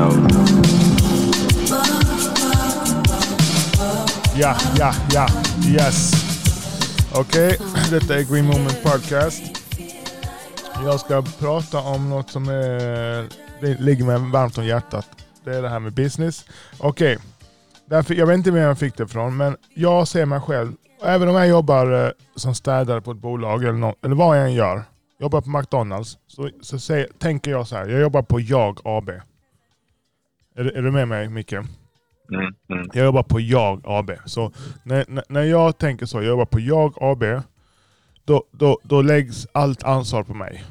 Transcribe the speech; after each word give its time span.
Ja, 0.00 0.12
ja, 4.78 4.92
ja. 5.12 5.26
Yes. 5.68 6.12
Okej, 7.14 7.58
detta 7.90 8.18
är 8.18 8.32
Green 8.32 8.46
Moment 8.46 8.82
Podcast. 8.82 9.42
Jag 10.84 11.00
ska 11.00 11.22
prata 11.38 11.80
om 11.80 12.10
något 12.10 12.30
som 12.30 12.48
är, 12.48 13.26
ligger 13.82 14.04
mig 14.04 14.30
varmt 14.32 14.58
om 14.58 14.64
hjärtat. 14.64 15.06
Det 15.44 15.56
är 15.56 15.62
det 15.62 15.68
här 15.68 15.78
med 15.78 15.92
business. 15.92 16.44
Okej, 16.78 17.18
därför, 17.86 18.14
jag 18.14 18.26
vet 18.26 18.36
inte 18.36 18.50
vem 18.50 18.62
jag 18.62 18.78
fick 18.78 18.96
det 18.96 19.04
ifrån, 19.04 19.36
men 19.36 19.56
jag 19.74 20.08
ser 20.08 20.26
mig 20.26 20.40
själv, 20.40 20.72
även 21.04 21.28
om 21.28 21.34
jag 21.34 21.48
jobbar 21.48 22.06
eh, 22.06 22.10
som 22.36 22.54
städare 22.54 23.00
på 23.00 23.10
ett 23.10 23.18
bolag 23.18 23.62
eller, 23.62 23.72
något, 23.72 24.04
eller 24.04 24.16
vad 24.16 24.38
jag 24.38 24.44
än 24.44 24.54
gör, 24.54 24.82
jobbar 25.18 25.40
på 25.40 25.50
McDonalds, 25.50 26.18
så, 26.26 26.50
så 26.62 26.78
säger, 26.78 27.08
tänker 27.18 27.50
jag 27.50 27.66
så 27.66 27.76
här, 27.76 27.88
jag 27.88 28.00
jobbar 28.00 28.22
på 28.22 28.40
Jag 28.40 28.78
AB. 28.84 29.10
Är, 30.54 30.64
du- 30.64 30.70
är 30.70 30.82
du 30.82 30.90
med 30.90 31.08
mig 31.08 31.28
Micke? 31.28 31.52
Mm, 31.52 31.66
mm. 32.70 32.88
Jag 32.94 33.04
jobbar 33.04 33.22
på 33.22 33.40
Jag 33.40 33.80
AB. 33.84 34.10
Så 34.26 34.52
när, 34.82 35.04
när- 35.28 35.42
jag 35.42 35.78
tänker 35.78 36.06
så, 36.06 36.16
jag 36.16 36.24
jobbar 36.24 36.44
på 36.44 36.60
Jag 36.60 36.94
AB, 37.02 37.24
då, 38.24 38.44
då, 38.52 38.78
då 38.82 39.02
läggs 39.02 39.46
allt 39.52 39.82
ansvar 39.82 40.22
på 40.24 40.34
mig. 40.34 40.64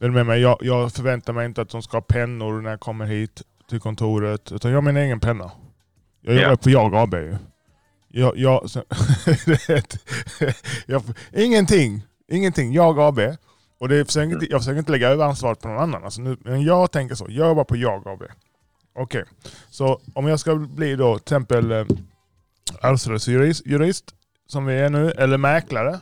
Är 0.00 0.04
du 0.08 0.10
med 0.12 0.26
mig? 0.26 0.40
Jag, 0.40 0.58
jag 0.60 0.92
förväntar 0.92 1.32
mig 1.32 1.46
inte 1.46 1.62
att 1.62 1.68
de 1.70 1.82
ska 1.82 1.96
ha 1.96 2.02
pennor 2.02 2.60
när 2.60 2.70
jag 2.70 2.80
kommer 2.80 3.04
hit 3.06 3.42
till 3.68 3.80
kontoret, 3.80 4.52
utan 4.52 4.70
jag 4.70 4.76
har 4.76 4.82
min 4.82 4.96
egen 4.96 5.20
penna. 5.20 5.50
Jag 6.20 6.34
jobbar 6.34 6.50
Ja. 6.50 6.56
på 6.56 6.70
Jag 6.70 6.94
AB 6.94 7.14
ju. 7.14 7.36
Jag, 8.08 8.36
jag, 8.38 8.70
så, 8.70 8.82
jag, 10.86 11.02
ingenting, 11.32 12.02
ingenting. 12.28 12.72
Jag 12.72 12.98
AB. 13.00 13.20
Och 13.78 13.88
det 13.88 14.04
försöker, 14.04 14.32
inte- 14.34 14.50
jag 14.50 14.60
försöker 14.60 14.78
inte 14.78 14.92
lägga 14.92 15.08
över 15.08 15.24
ansvaret 15.24 15.60
på 15.60 15.68
någon 15.68 15.78
annan. 15.82 16.04
Alltså 16.04 16.20
nu, 16.22 16.36
men 16.40 16.62
jag 16.62 16.90
tänker 16.92 17.14
så, 17.14 17.26
jag 17.28 17.48
jobbar 17.48 17.64
på 17.64 17.76
Jag 17.76 18.08
AB. 18.08 18.22
Okej. 18.98 19.24
Så 19.70 20.00
om 20.14 20.26
jag 20.26 20.40
ska 20.40 20.54
bli 20.54 20.96
då 20.96 21.18
till 21.18 21.22
exempel 21.22 21.72
eh, 21.72 21.84
arvsrättsjurist, 22.80 23.66
jurist, 23.66 24.04
som 24.46 24.66
vi 24.66 24.74
är 24.74 24.90
nu, 24.90 25.10
eller 25.10 25.38
mäklare. 25.38 26.00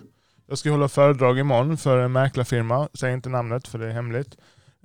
Jag 0.49 0.59
ska 0.59 0.71
hålla 0.71 0.89
föredrag 0.89 1.39
imorgon 1.39 1.77
för 1.77 1.99
en 1.99 2.13
mäklarfirma. 2.13 2.89
Säg 2.95 3.13
inte 3.13 3.29
namnet 3.29 3.69
för 3.69 3.79
det 3.79 3.87
är 3.87 3.91
hemligt. 3.93 4.37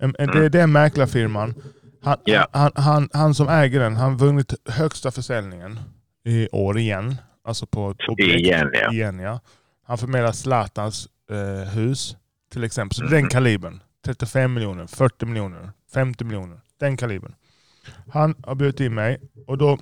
En- 0.02 0.16
en- 0.20 0.28
Det 0.28 0.46
är 0.46 0.50
den 0.50 0.72
mäklarfirman. 0.72 1.54
Han, 2.02 2.18
Ja. 2.24 2.48
han, 2.52 2.72
han, 2.76 3.10
han 3.14 3.36
som 3.36 3.50
äger 3.50 3.80
den, 3.80 3.96
han 3.96 4.18
vunnit 4.18 4.54
högsta 4.66 5.12
försäljningen 5.12 5.80
i 6.26 6.48
år 6.52 6.78
igen. 6.78 7.16
Alltså 7.44 7.66
på 7.66 7.96
objekt. 8.08 8.40
Igen, 8.40 8.70
ja. 8.74 8.94
Igen, 8.94 9.20
ja. 9.20 9.40
Han 9.88 9.98
förmedlar 9.98 10.32
Zlatans 10.32 11.08
eh, 11.32 11.70
hus 11.70 12.16
till 12.50 12.64
exempel. 12.64 12.96
Så 12.96 13.04
Mhm. 13.04 13.12
den 13.12 13.30
kalibern. 13.30 13.80
35 14.06 14.54
miljoner, 14.54 14.88
40 14.88 15.26
miljoner, 15.26 15.72
50 15.94 16.24
miljoner. 16.24 16.62
Den 16.80 16.98
kalibern. 16.98 17.36
Han 18.14 18.36
har 18.44 18.56
bjudit 18.56 18.80
in 18.80 18.94
mig 18.96 19.22
och 19.48 19.58
då, 19.58 19.78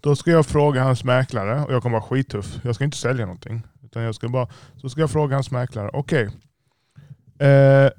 då 0.00 0.16
ska 0.16 0.30
jag 0.30 0.46
fråga 0.46 0.82
hans 0.82 1.04
mäklare 1.04 1.64
och 1.64 1.72
jag 1.72 1.82
kommer 1.82 1.98
vara 1.98 2.08
skittuff. 2.08 2.58
Jag 2.64 2.74
ska 2.74 2.84
inte 2.84 2.96
sälja 2.96 3.26
någonting. 3.26 3.62
Utan 3.84 4.02
jag 4.02 4.14
ska 4.14 4.28
bara, 4.28 4.48
så 4.76 4.88
ska 4.88 5.00
jag 5.00 5.10
fråga 5.10 5.36
hans 5.36 5.50
mäklare. 5.50 5.90
Okej. 5.92 6.24
Eh, 7.38 7.90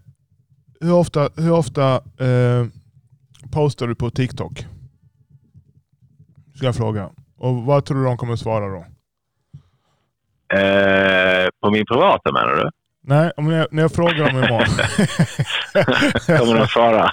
hur 0.80 0.94
ofta, 0.94 1.30
hur 1.36 1.52
ofta 1.52 1.96
eh, 2.26 2.66
postar 3.52 3.88
du 3.88 3.96
på 3.96 4.10
TikTok? 4.10 4.66
Ska 6.56 6.66
jag 6.66 6.76
fråga. 6.76 7.10
Och 7.38 7.64
vad 7.64 7.86
tror 7.86 7.98
du 7.98 8.04
de 8.04 8.18
kommer 8.18 8.36
svara 8.36 8.68
då? 8.68 8.86
Eh, 10.58 11.50
på 11.62 11.72
min 11.72 11.86
privata 11.86 12.32
menar 12.32 12.56
du? 12.56 12.70
Nej, 13.04 13.32
om 13.38 13.52
jag, 13.52 13.68
när 13.72 13.82
jag 13.82 13.92
frågar 13.92 14.18
dem 14.18 14.44
imorgon. 14.44 14.68
Kommer 16.40 16.60
de 16.60 16.68
svara? 16.68 17.12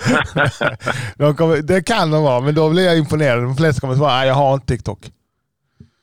de 1.16 1.36
kommer, 1.36 1.62
det 1.62 1.82
kan 1.82 2.10
de 2.10 2.22
vara, 2.22 2.40
men 2.40 2.54
då 2.54 2.70
blir 2.70 2.84
jag 2.84 2.98
imponerad. 2.98 3.42
De 3.42 3.56
flesta 3.56 3.80
kommer 3.80 3.94
svara 3.94 4.18
nej 4.18 4.28
jag 4.28 4.34
har 4.34 4.54
inte 4.54 4.66
TikTok. 4.66 5.12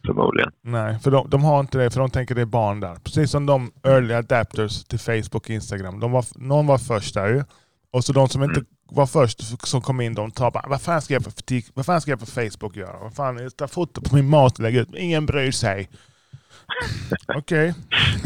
Förmodligen. 0.06 0.52
Nej, 0.64 1.00
för 1.00 1.12
de, 1.12 1.30
de 1.30 1.44
har 1.44 1.60
inte 1.60 1.78
det, 1.78 1.92
för 1.92 2.00
de 2.00 2.10
tänker 2.10 2.36
det 2.36 2.42
är 2.42 2.46
barn 2.46 2.80
där. 2.80 2.96
Precis 3.04 3.32
som 3.32 3.46
de 3.46 3.72
early 3.84 4.14
adapters 4.14 4.84
till 4.84 5.00
Facebook 5.00 5.36
och 5.36 5.50
Instagram. 5.50 6.00
De 6.00 6.12
var, 6.12 6.26
någon 6.36 6.68
var 6.68 6.78
först 6.78 7.14
där 7.14 7.28
ju. 7.28 7.44
Och 7.92 8.06
så 8.06 8.14
de 8.14 8.30
som 8.30 8.44
inte 8.44 8.64
var 8.90 9.06
först 9.06 9.68
som 9.68 9.82
kom 9.82 10.02
in, 10.02 10.14
de 10.14 10.32
tar 10.32 10.52
bara, 10.52 10.66
vad 10.68 10.82
fan 10.82 11.02
ska 11.02 11.14
jag 11.14 11.24
på, 11.24 11.32
vad 11.74 11.86
fan 11.86 12.02
ska 12.02 12.12
jag 12.12 12.20
på 12.20 12.26
Facebook 12.26 12.76
göra? 12.76 13.00
Vad 13.00 13.14
fan, 13.14 13.38
jag 13.38 13.58
tar 13.58 13.68
foto 13.68 14.02
på 14.02 14.16
min 14.16 14.30
mat 14.30 14.54
och 14.54 14.60
lägger 14.60 14.82
ut. 14.82 14.96
Ingen 14.96 15.26
bryr 15.26 15.52
sig. 15.52 15.90
Okej. 17.36 17.74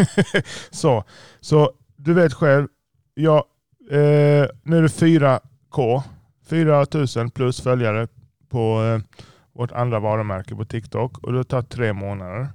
så, 0.70 1.04
så 1.40 1.72
du 1.96 2.14
vet 2.14 2.34
själv. 2.34 2.68
Jag, 3.14 3.44
eh, 3.92 4.48
nu 4.64 4.78
är 4.78 4.82
det 4.82 4.88
4K. 4.88 6.04
4000 6.50 7.32
plus 7.32 7.62
följare 7.62 8.08
på 8.50 8.84
eh, 8.84 9.22
vårt 9.54 9.72
andra 9.72 10.00
varumärke 10.00 10.56
på 10.56 10.66
TikTok. 10.66 11.18
Och 11.18 11.32
det 11.32 11.38
har 11.38 11.44
tagit 11.44 11.70
tre 11.70 11.94
månader. 11.94 12.48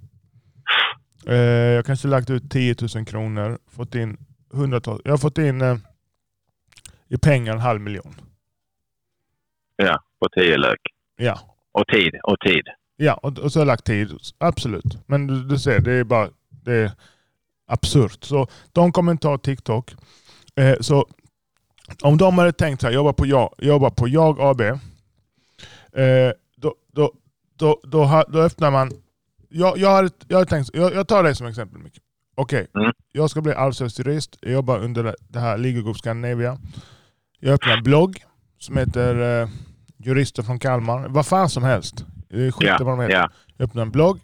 Eh, 1.26 1.36
jag 1.36 1.86
kanske 1.86 2.08
lagt 2.08 2.30
ut 2.30 2.50
10 2.50 2.76
000 2.94 3.06
kronor. 3.06 3.58
Fått 3.70 3.94
in 3.94 4.16
hundratals. 4.52 5.00
Jag 5.04 5.12
har 5.12 5.18
fått 5.18 5.38
in 5.38 5.62
eh, 5.62 5.76
i 7.08 7.18
pengar 7.18 7.52
en 7.52 7.60
halv 7.60 7.80
miljon. 7.80 8.14
Ja, 9.76 10.00
på 10.20 10.28
tio 10.28 10.56
lök. 10.56 10.80
Ja, 11.16 11.38
Och 11.72 11.86
tid. 11.86 12.14
Och 12.22 12.40
tid. 12.40 12.64
Ja, 12.97 13.15
och, 13.15 13.38
och 13.38 13.53
så 13.53 13.59
har 13.59 13.62
jag 13.62 13.66
lagt 13.66 13.84
tid. 13.84 14.12
Absolut. 14.38 14.99
Men 15.06 15.27
du, 15.27 15.44
du 15.44 15.59
ser, 15.59 15.81
det 15.81 15.93
är 15.93 16.05
bara 16.05 16.28
det 16.50 16.72
är 16.75 16.93
absurt. 17.66 18.25
Så 18.25 18.47
de 18.72 18.93
kommer 18.93 19.12
inte 19.12 19.28
ha 19.28 19.38
TikTok. 19.38 19.94
Eh, 20.56 20.77
så 20.81 21.06
om 22.03 22.16
de 22.19 22.38
hade 22.38 22.53
tänkt 22.53 22.81
så 22.81 22.87
här, 22.87 22.94
jobba 22.94 23.12
på 23.12 23.27
jag, 23.27 23.55
jobba 23.59 23.91
på 23.91 24.09
jag 24.09 24.41
AB. 24.41 24.60
Eh, 24.60 24.77
då, 26.56 26.75
då, 26.93 27.12
då, 27.59 27.81
då, 27.84 28.25
då 28.28 28.38
öppnar 28.41 28.71
man... 28.71 28.91
Jag, 29.49 29.78
jag, 29.78 29.91
hade, 29.91 30.11
jag 30.28 30.37
hade 30.38 30.50
tänkt, 30.50 30.71
jag, 30.72 30.94
jag 30.94 31.09
tar 31.09 31.22
dig 31.22 31.34
som 31.37 31.47
exempel 31.47 31.78
Micke. 31.82 31.99
Okej, 32.37 32.66
Mm. 32.76 32.93
jag 33.12 33.31
ska 33.31 33.41
bli 33.41 33.53
arvsrättsjurist. 33.53 34.37
Jag 34.41 34.53
jobbar 34.53 34.78
under 34.78 35.15
det- 35.28 35.41
här 35.41 35.59
Legal 35.59 35.82
Group 35.82 35.97
Scandinavia. 35.97 36.59
Jag 37.41 37.55
öppnar 37.55 37.76
en 37.76 37.82
blogg 37.82 38.25
som 38.59 38.76
heter 38.76 39.43
eh, 39.43 39.49
Jurister 39.99 40.43
från 40.43 40.59
Kalmar. 40.59 41.09
Vad 41.09 41.26
fan 41.26 41.50
som 41.50 41.62
helst. 41.62 42.05
Det 42.34 42.46
är 42.46 42.50
skit 42.50 42.68
Ja, 42.68 42.80
i 42.80 42.84
vad 42.84 42.98
de 42.98 43.00
heter. 43.02 43.14
ja. 43.14 43.30
Jag 43.56 43.64
öppnar 43.64 43.82
en 43.82 43.90
blogg. 43.90 44.20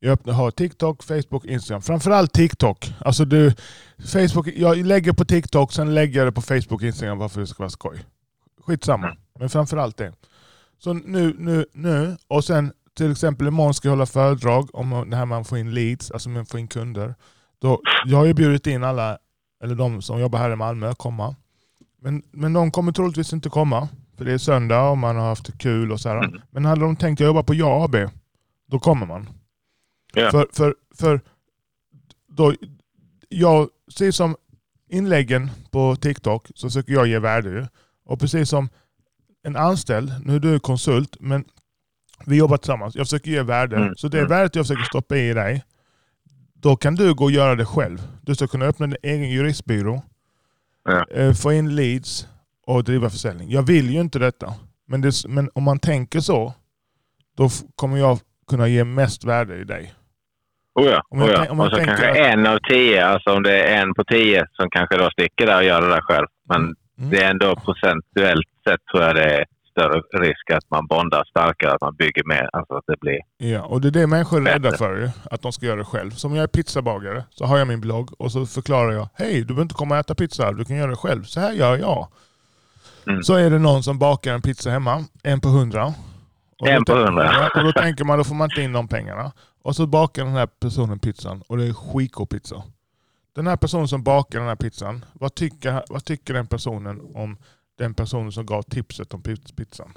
Jag 0.00 0.12
öppnar, 0.12 0.32
har 0.34 0.50
TikTok, 0.50 1.02
Facebook, 1.02 1.44
Instagram. 1.44 1.82
Framförallt 1.82 2.32
TikTok. 2.32 2.94
Alltså 2.98 3.24
du, 3.24 3.54
Facebook, 4.12 4.48
jag 4.56 4.76
lägger 4.76 5.12
på 5.12 5.24
TikTok, 5.24 5.72
sen 5.72 5.94
lägger 5.94 6.18
jag 6.20 6.28
det 6.28 6.32
på 6.32 6.42
Facebook 6.42 6.72
och 6.72 6.82
Instagram 6.82 7.18
bara 7.18 7.28
för 7.28 7.40
att 7.40 7.46
det 7.46 7.50
ska 7.54 7.62
vara 7.62 7.70
skoj. 7.70 8.04
Skitsamma. 8.66 9.06
Mm. 9.06 9.18
Men 9.38 9.48
framförallt 9.50 9.96
det. 9.96 10.12
Så 10.78 10.92
nu, 10.92 11.34
nu, 11.38 11.66
nu 11.72 12.16
och 12.28 12.44
sen 12.44 12.72
till 12.96 13.12
exempel 13.12 13.46
imorgon 13.46 13.74
ska 13.74 13.88
jag 13.88 13.92
hålla 13.92 14.06
föredrag 14.06 14.74
om 14.74 15.10
det 15.10 15.16
här 15.16 15.26
man 15.26 15.44
får 15.44 15.58
in 15.58 15.74
leads, 15.74 16.10
alltså 16.10 16.28
man 16.28 16.46
får 16.46 16.60
in 16.60 16.68
kunder. 16.68 17.14
Då, 17.60 17.80
jag 18.06 18.16
har 18.18 18.24
ju 18.24 18.34
bjudit 18.34 18.66
in 18.66 18.84
alla, 18.84 19.18
eller 19.64 19.74
de 19.74 20.02
som 20.02 20.20
jobbar 20.20 20.38
här 20.38 20.50
i 20.50 20.56
Malmö, 20.56 20.88
att 20.88 20.98
komma. 20.98 21.36
Men, 22.02 22.22
men 22.30 22.52
de 22.52 22.70
kommer 22.70 22.92
troligtvis 22.92 23.32
inte 23.32 23.48
komma. 23.48 23.88
För 24.20 24.24
det 24.24 24.32
är 24.32 24.38
söndag 24.38 24.82
och 24.90 24.98
man 24.98 25.16
har 25.16 25.28
haft 25.28 25.58
kul 25.58 25.92
och 25.92 26.00
så 26.00 26.08
här. 26.08 26.16
Mm. 26.24 26.40
Men 26.50 26.64
hade 26.64 26.80
de 26.80 26.96
tänkt 26.96 27.20
jag 27.20 27.26
jobbar 27.26 27.42
på 27.42 27.54
Ja 27.54 27.84
AB, 27.84 27.96
då 28.66 28.78
kommer 28.78 29.06
man. 29.06 29.28
Ja. 30.14 30.30
För, 30.30 30.46
för, 30.52 30.74
för 30.94 31.20
då, 32.28 32.54
jag, 33.28 33.68
precis 33.86 34.16
som 34.16 34.36
inläggen 34.88 35.50
på 35.70 35.96
TikTok 35.96 36.50
så 36.54 36.68
försöker 36.68 36.92
jag 36.92 37.06
ge 37.06 37.18
värde. 37.18 37.68
Och 38.04 38.20
precis 38.20 38.48
som 38.48 38.68
en 39.42 39.56
anställd, 39.56 40.12
nu 40.24 40.36
är 40.36 40.40
du 40.40 40.60
konsult, 40.60 41.16
men 41.20 41.44
vi 42.26 42.36
jobbar 42.36 42.56
tillsammans. 42.56 42.94
Jag 42.94 43.06
försöker 43.06 43.30
ge 43.30 43.42
värde. 43.42 43.76
Mm, 43.76 43.94
Så 43.96 44.08
det 44.08 44.18
mm. 44.18 44.28
värdet 44.28 44.54
jag 44.54 44.64
försöker 44.66 44.84
stoppa 44.84 45.16
i 45.16 45.32
dig, 45.32 45.64
då 46.54 46.76
kan 46.76 46.94
du 46.94 47.14
gå 47.14 47.24
och 47.24 47.30
göra 47.30 47.54
det 47.54 47.66
själv. 47.66 48.08
Du 48.22 48.34
ska 48.34 48.46
kunna 48.46 48.64
öppna 48.64 48.86
din 48.86 48.96
egen 49.02 49.30
juristbyrå, 49.30 50.02
Ja. 50.84 51.06
eh, 51.10 51.32
få 51.34 51.52
in 51.52 51.76
leads 51.76 52.28
och 52.74 52.84
driva 52.84 53.10
försäljning. 53.10 53.50
Jag 53.50 53.62
vill 53.62 53.90
ju 53.90 54.00
inte 54.00 54.18
detta. 54.18 54.54
Men, 54.86 55.00
det, 55.00 55.12
men 55.28 55.50
om 55.54 55.62
man 55.62 55.78
tänker 55.78 56.20
så, 56.20 56.54
då 57.36 57.48
kommer 57.74 57.96
jag 57.98 58.18
kunna 58.48 58.68
ge 58.68 58.84
mest 58.84 59.24
värde 59.24 59.56
i 59.56 59.64
dig. 59.64 59.94
Oh 60.74 60.86
ja, 60.86 61.02
Om 61.08 61.18
jag 61.20 61.28
oh 61.28 61.32
ja. 61.32 61.50
om 61.50 61.58
jag 61.58 61.66
och 61.66 61.70
så 61.70 61.76
tänker 61.76 61.96
kanske 61.96 62.24
en 62.24 62.46
av 62.46 62.58
tio, 62.58 63.06
alltså 63.06 63.30
om 63.30 63.42
det 63.42 63.62
är 63.62 63.82
en 63.82 63.94
på 63.94 64.04
tio 64.04 64.46
som 64.52 64.70
kanske 64.70 64.96
då 64.96 65.10
sticker 65.10 65.46
där 65.46 65.56
och 65.56 65.64
gör 65.64 65.80
det 65.82 65.88
där 65.88 66.00
själv. 66.00 66.26
Men 66.48 66.74
Mm. 67.00 67.10
det 67.10 67.22
är 67.22 67.30
ändå 67.30 67.56
procentuellt 67.56 68.46
sett 68.68 68.80
tror 68.92 69.02
jag 69.02 69.14
det 69.14 69.24
är 69.24 69.44
större 69.70 70.24
risk 70.28 70.50
att 70.50 70.70
man 70.70 70.86
bondar 70.86 71.24
starkare, 71.24 71.72
att 71.72 71.80
man 71.80 71.94
bygger 71.96 72.24
mer. 72.24 72.50
Alltså 72.52 72.74
att 72.74 72.84
det 72.86 73.00
blir... 73.00 73.18
Ja, 73.38 73.62
och 73.62 73.80
det 73.80 73.88
är 73.88 73.92
det 73.92 74.06
människor 74.06 74.48
är 74.48 74.52
rädda 74.52 74.72
för 74.76 75.10
att 75.30 75.42
de 75.42 75.52
ska 75.52 75.66
göra 75.66 75.76
det 75.76 75.84
själv. 75.84 76.10
Som 76.10 76.34
jag 76.34 76.42
är 76.42 76.46
pizzabagare 76.46 77.24
så 77.30 77.44
har 77.44 77.58
jag 77.58 77.68
min 77.68 77.80
blogg 77.80 78.20
och 78.20 78.32
så 78.32 78.46
förklarar 78.46 78.92
jag, 78.92 79.08
hej 79.14 79.38
du 79.40 79.44
behöver 79.44 79.62
inte 79.62 79.74
komma 79.74 79.94
och 79.94 80.00
äta 80.00 80.14
pizza 80.14 80.52
du 80.52 80.64
kan 80.64 80.76
göra 80.76 80.90
det 80.90 80.96
själv. 80.96 81.22
Så 81.22 81.40
här 81.40 81.52
gör 81.52 81.76
jag. 81.76 82.08
Mm. 83.06 83.22
Så 83.22 83.34
är 83.34 83.50
det 83.50 83.58
någon 83.58 83.82
som 83.82 83.98
bakar 83.98 84.34
en 84.34 84.42
pizza 84.42 84.70
hemma, 84.70 85.04
en 85.22 85.40
på 85.40 85.48
hundra. 85.48 85.94
Och 86.58 86.68
En 86.68 86.84
på 86.84 86.94
hundra. 86.94 87.50
Och 87.54 87.64
då 87.64 87.72
tänker 87.72 88.04
man, 88.04 88.18
då 88.18 88.24
får 88.24 88.34
man 88.34 88.50
inte 88.50 88.62
in 88.62 88.72
de 88.72 88.88
pengarna. 88.88 89.32
Och 89.62 89.76
så 89.76 89.86
bakar 89.86 90.24
den 90.24 90.34
här 90.34 90.46
personen 90.46 90.98
pizzan 90.98 91.42
och 91.46 91.56
det 91.56 91.64
är 91.64 91.72
skitgod 91.72 92.28
pizza. 92.30 92.62
Den 93.34 93.46
här 93.46 93.56
personen 93.56 93.88
som 93.88 94.02
bakar 94.02 94.38
den 94.38 94.48
här 94.48 94.56
pizzan, 94.56 95.04
vad 95.12 95.34
tycker, 95.34 95.82
vad 95.88 96.04
tycker 96.04 96.34
den 96.34 96.46
personen 96.46 97.00
om 97.14 97.36
den 97.78 97.94
personen 97.94 98.32
som 98.32 98.46
gav 98.46 98.62
tipset 98.62 99.14
om 99.14 99.22
piz- 99.22 99.56
pizzan? 99.56 99.92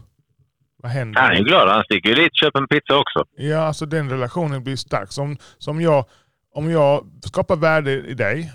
Vad 0.78 0.92
händer? 0.92 1.22
Han 1.22 1.32
är 1.32 1.36
ju 1.36 1.44
glad. 1.44 1.70
Han 1.70 1.84
sticker 1.84 2.10
ju 2.10 2.16
dit 2.16 2.32
och 2.32 2.36
köper 2.36 2.60
en 2.60 2.68
pizza 2.68 2.98
också. 2.98 3.26
Ja, 3.38 3.60
alltså 3.60 3.86
den 3.86 4.10
relationen 4.10 4.64
blir 4.64 4.76
stark. 4.76 5.12
Som, 5.12 5.38
som 5.58 5.82
jag, 5.82 6.06
om 6.54 6.72
jag 6.72 7.06
skapar 7.26 7.56
värde 7.56 7.92
i 7.92 8.14
dig 8.14 8.52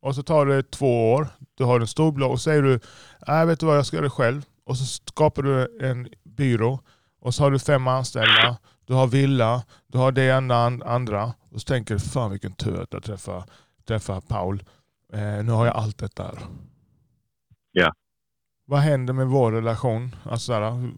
och 0.00 0.14
så 0.14 0.22
tar 0.22 0.46
det 0.46 0.70
två 0.70 1.12
år, 1.12 1.28
du 1.54 1.64
har 1.64 1.80
en 1.80 1.86
stor 1.86 2.12
blogg 2.12 2.30
och 2.32 2.40
säger 2.40 2.62
du, 2.62 2.80
nej 3.26 3.46
vet 3.46 3.60
du 3.60 3.66
vad, 3.66 3.76
jag 3.76 3.86
ska 3.86 3.96
göra 3.96 4.04
det 4.04 4.10
själv. 4.10 4.42
Och 4.64 4.76
så 4.76 4.84
skapar 4.84 5.42
du 5.42 5.78
en 5.80 6.08
byrå 6.24 6.80
och 7.20 7.34
så 7.34 7.42
har 7.42 7.50
du 7.50 7.58
fem 7.58 7.88
anställda, 7.88 8.56
du 8.86 8.94
har 8.94 9.06
villa, 9.06 9.62
du 9.86 9.98
har 9.98 10.12
det 10.12 10.22
ena 10.24 10.56
and- 10.56 10.82
andra. 10.82 11.34
Och 11.50 11.60
så 11.60 11.64
tänker 11.64 11.94
du, 11.94 12.00
fan 12.00 12.30
vilken 12.30 12.52
tur 12.52 12.82
att 12.82 12.92
jag 12.92 13.02
träffar, 13.02 13.44
träffar 13.86 14.20
Paul. 14.20 14.62
Eh, 15.12 15.44
nu 15.44 15.52
har 15.52 15.66
jag 15.66 15.76
allt 15.76 15.98
detta 15.98 16.22
här. 16.22 16.38
Ja. 17.72 17.92
Vad 18.64 18.80
händer 18.80 19.12
med 19.14 19.26
vår 19.26 19.52
relation? 19.52 20.16
Alltså, 20.22 20.52
här, 20.52 20.90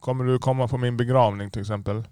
kommer 0.00 0.24
du 0.24 0.38
komma 0.38 0.68
på 0.68 0.78
min 0.78 0.96
begravning 0.96 1.50
till 1.50 1.60
exempel? 1.60 2.04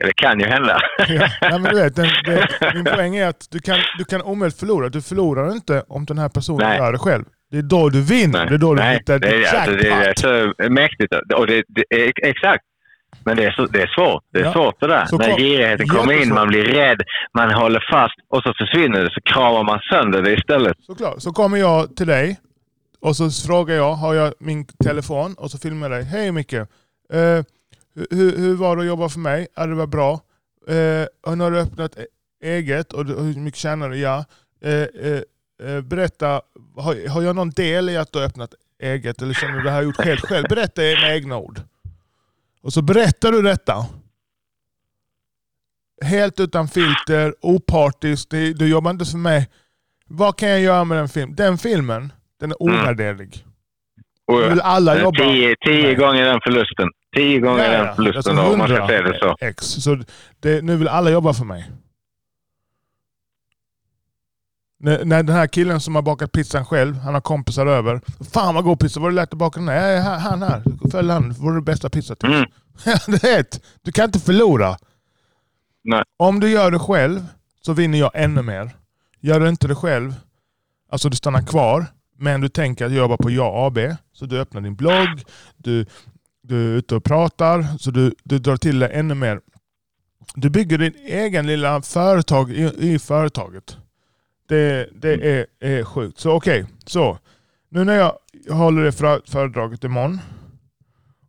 Det 0.00 0.12
kan 0.16 0.40
ju 0.40 0.46
hända. 0.46 0.80
Ja, 1.08 1.28
nej, 1.40 1.58
men 1.60 1.62
du 1.62 1.82
vet, 1.82 1.96
den, 1.96 2.08
det, 2.24 2.48
min 2.74 2.84
poäng 2.84 3.16
är 3.16 3.26
att 3.28 3.46
du 3.50 3.58
kan, 3.58 3.78
du 3.98 4.04
kan 4.04 4.22
omöjligt 4.22 4.58
förlora. 4.58 4.88
Du 4.88 5.02
förlorar 5.02 5.52
inte 5.52 5.82
om 5.88 6.04
den 6.04 6.18
här 6.18 6.28
personen 6.28 6.68
Nej. 6.68 6.78
gör 6.78 6.92
det 6.92 6.98
själv. 6.98 7.24
Det 7.50 7.58
är 7.58 7.62
då 7.62 7.88
du 7.88 8.02
vinner. 8.02 8.46
Det 8.46 8.54
är 8.54 8.58
då 8.58 8.74
du 8.74 8.80
Nej, 8.80 8.96
hittar 8.98 9.18
det, 9.18 9.28
är, 9.28 9.54
alltså, 9.56 9.76
det 9.76 9.88
är 9.90 10.14
så 10.16 10.70
mäktigt. 10.70 11.14
Och 11.34 11.46
det, 11.46 11.64
det 11.68 11.84
är, 11.90 12.12
exakt. 12.28 12.64
Men 13.24 13.36
det 13.36 13.44
är, 13.44 13.50
så, 13.50 13.66
det 13.66 13.82
är 13.82 13.86
svårt. 13.86 14.22
Det 14.32 14.38
är 14.40 14.44
Ja. 14.44 14.52
svårt 14.52 14.80
det 14.80 14.86
där. 14.86 15.06
Så 15.06 15.18
När 15.18 15.36
girigheten 15.38 15.88
kommer 15.88 16.22
in, 16.22 16.34
man 16.34 16.48
blir 16.48 16.64
rädd, 16.64 17.02
man 17.34 17.50
håller 17.52 17.84
fast 17.90 18.14
och 18.28 18.42
så 18.42 18.52
försvinner 18.58 19.00
det. 19.04 19.10
Så 19.10 19.20
kramar 19.20 19.62
man 19.64 19.80
sönder 19.92 20.22
det 20.22 20.32
istället. 20.32 20.76
Såklart. 20.80 21.22
Så 21.22 21.32
kommer 21.32 21.58
jag 21.58 21.96
till 21.96 22.06
dig 22.06 22.36
och 23.00 23.16
så 23.16 23.30
frågar 23.30 23.74
jag, 23.74 23.92
har 23.94 24.14
jag 24.14 24.34
min 24.40 24.64
telefon 24.84 25.34
och 25.38 25.50
så 25.50 25.58
filmar 25.58 25.90
jag 25.90 25.98
dig. 25.98 26.04
Hej 26.04 26.32
Micke. 26.32 26.52
Eh, 26.52 26.66
hur, 28.10 28.36
hur 28.36 28.54
var 28.54 28.76
det 28.76 28.82
att 28.82 28.88
jobba 28.88 29.08
för 29.08 29.18
mig? 29.20 29.46
Ja, 29.54 29.66
det 29.66 29.74
var 29.74 29.86
bra. 29.86 30.12
Eh, 30.68 31.34
nu 31.36 31.44
har 31.44 31.50
du 31.50 31.58
öppnat 31.58 31.98
e- 31.98 32.06
eget 32.42 32.92
och 32.92 33.04
hur 33.06 33.40
mycket 33.40 33.60
tjänar 33.60 33.88
du? 33.90 33.96
Ja. 33.98 34.24
Eh, 34.62 34.72
eh, 34.72 35.20
eh, 35.62 35.80
berätta, 35.80 36.42
har, 36.76 37.08
har 37.08 37.22
jag 37.22 37.36
någon 37.36 37.50
del 37.50 37.88
i 37.90 37.96
att 37.96 38.12
du 38.12 38.18
har 38.18 38.26
öppnat 38.26 38.54
eget 38.82 39.22
eller 39.22 39.34
känner 39.34 39.56
du 39.56 39.62
det 39.62 39.70
här 39.70 39.82
gjort 39.82 40.04
helt 40.04 40.20
själv? 40.20 40.44
Berätta 40.48 40.80
med 40.82 41.16
egna 41.16 41.36
ord. 41.36 41.60
Och 42.62 42.72
så 42.72 42.82
berättar 42.82 43.32
du 43.32 43.42
detta. 43.42 43.86
Helt 46.04 46.40
utan 46.40 46.68
filter, 46.68 47.34
opartiskt. 47.40 48.30
Du 48.30 48.68
jobbar 48.68 48.90
inte 48.90 49.04
för 49.04 49.18
mig. 49.18 49.48
Vad 50.06 50.36
kan 50.36 50.48
jag 50.48 50.60
göra 50.60 50.84
med 50.84 50.98
den 50.98 51.08
filmen? 51.08 51.36
Den 51.36 51.58
filmen, 51.58 52.12
den 52.40 52.52
är 52.52 52.56
Mm. 52.62 52.74
ovärderlig. 52.80 53.44
Nu 54.32 54.48
vill 54.48 54.60
alla 54.60 55.00
jobba. 55.00 55.18
tio 55.18 55.56
tio 55.66 55.94
gånger 55.94 56.24
den 56.24 56.40
förlusten. 56.44 56.88
Tio 57.18 57.40
gånger 57.40 57.64
Ja, 57.64 57.72
ja, 57.72 57.84
den 57.84 57.94
förlusten 57.96 58.38
alltså 58.38 58.52
om 58.52 58.58
man 58.58 58.68
ska 58.68 58.76
100 58.76 58.88
säga 58.88 59.02
det 59.02 59.18
så. 59.18 59.36
X. 59.40 59.66
Så 59.66 59.98
det, 60.40 60.64
nu 60.64 60.76
vill 60.76 60.88
alla 60.88 61.10
jobba 61.10 61.32
för 61.32 61.44
mig. 61.44 61.70
När, 64.80 65.04
när 65.04 65.22
den 65.22 65.36
här 65.36 65.46
killen 65.46 65.80
som 65.80 65.94
har 65.94 66.02
bakat 66.02 66.32
pizzan 66.32 66.66
själv, 66.66 66.96
han 66.96 67.14
har 67.14 67.20
kompisar 67.20 67.66
över. 67.66 68.00
Fan 68.32 68.54
vad 68.54 68.64
god 68.64 68.80
pizza, 68.80 69.00
var 69.00 69.10
det 69.10 69.14
lätt 69.14 69.32
att 69.32 69.38
baka 69.38 69.60
den 69.60 69.68
här? 69.68 69.90
Ja, 69.90 70.02
Han 70.02 70.42
här, 70.42 70.62
följ 70.90 71.10
han, 71.10 71.34
var 71.38 71.54
det 71.54 71.62
bästa 71.62 71.88
pizza 71.90 72.16
till. 72.16 72.32
Mm. 72.32 72.46
det. 73.20 73.60
Du 73.82 73.92
kan 73.92 74.04
inte 74.04 74.20
förlora. 74.20 74.76
Nej. 75.84 76.04
Om 76.16 76.40
du 76.40 76.50
gör 76.50 76.70
det 76.70 76.78
själv 76.78 77.26
så 77.60 77.72
vinner 77.72 77.98
jag 77.98 78.10
ännu 78.14 78.42
mer. 78.42 78.70
Gör 79.20 79.40
du 79.40 79.48
inte 79.48 79.68
det 79.68 79.74
själv, 79.74 80.14
alltså 80.90 81.08
du 81.08 81.16
stannar 81.16 81.42
kvar, 81.42 81.86
men 82.18 82.40
du 82.40 82.48
tänker 82.48 82.86
att 82.86 82.92
jobba 82.92 83.16
på 83.16 83.30
Ja 83.30 83.66
AB, 83.66 83.78
så 84.12 84.26
du 84.26 84.40
öppnar 84.40 84.60
din 84.60 84.76
blogg, 84.76 85.22
du, 85.56 85.86
du 86.48 86.72
är 86.72 86.76
ute 86.76 86.96
och 86.96 87.04
pratar, 87.04 87.78
så 87.78 87.90
du, 87.90 88.14
du 88.24 88.38
drar 88.38 88.56
till 88.56 88.78
dig 88.78 88.90
ännu 88.92 89.14
mer. 89.14 89.40
Du 90.34 90.50
bygger 90.50 90.78
din 90.78 90.94
egen 91.06 91.46
lilla 91.46 91.82
företag 91.82 92.50
i, 92.50 92.72
i 92.78 92.98
företaget. 92.98 93.76
Det, 94.48 94.88
det 94.92 95.12
är, 95.12 95.46
är 95.60 95.84
sjukt. 95.84 96.18
Så 96.18 96.32
okej, 96.32 96.66
så. 96.86 97.18
Nu 97.70 97.84
när 97.84 97.96
jag 97.96 98.12
håller 98.50 98.82
det 98.82 98.92
för, 98.92 99.20
föredraget 99.30 99.84
imorgon 99.84 100.20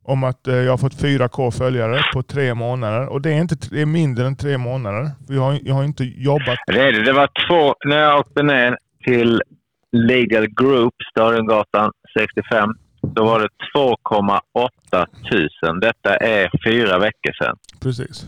om 0.04 0.24
att 0.24 0.48
eh, 0.48 0.56
jag 0.56 0.72
har 0.72 0.78
fått 0.78 1.02
4K 1.04 1.52
följare 1.52 2.04
på 2.14 2.24
tre 2.24 2.54
månader. 2.54 3.08
Och 3.08 3.22
det 3.22 3.34
är, 3.34 3.42
inte, 3.42 3.56
det 3.72 3.82
är 3.82 3.86
mindre 3.86 4.28
än 4.28 4.36
tre 4.36 4.58
månader. 4.58 5.12
För 5.28 5.34
jag, 5.34 5.42
har, 5.42 5.60
jag 5.64 5.74
har 5.74 5.84
inte 5.84 6.04
jobbat. 6.04 6.60
Det, 6.68 6.82
är 6.82 6.92
det. 6.92 7.04
det 7.04 7.14
var 7.14 7.30
två... 7.48 7.76
När 7.86 7.98
jag 7.98 8.20
åkte 8.20 8.44
ner 8.44 8.78
till 9.06 9.42
Legal 9.92 10.48
Group, 10.48 10.94
Stadiongatan 11.12 11.92
65, 12.20 12.70
då 13.02 13.26
var 13.26 13.40
det 13.40 13.50
2,8 13.76 15.06
tusen. 15.32 15.80
Detta 15.80 16.18
är 16.18 16.52
fyra 16.66 17.00
veckor 17.00 17.34
sedan. 17.44 17.58
Precis. 17.82 18.28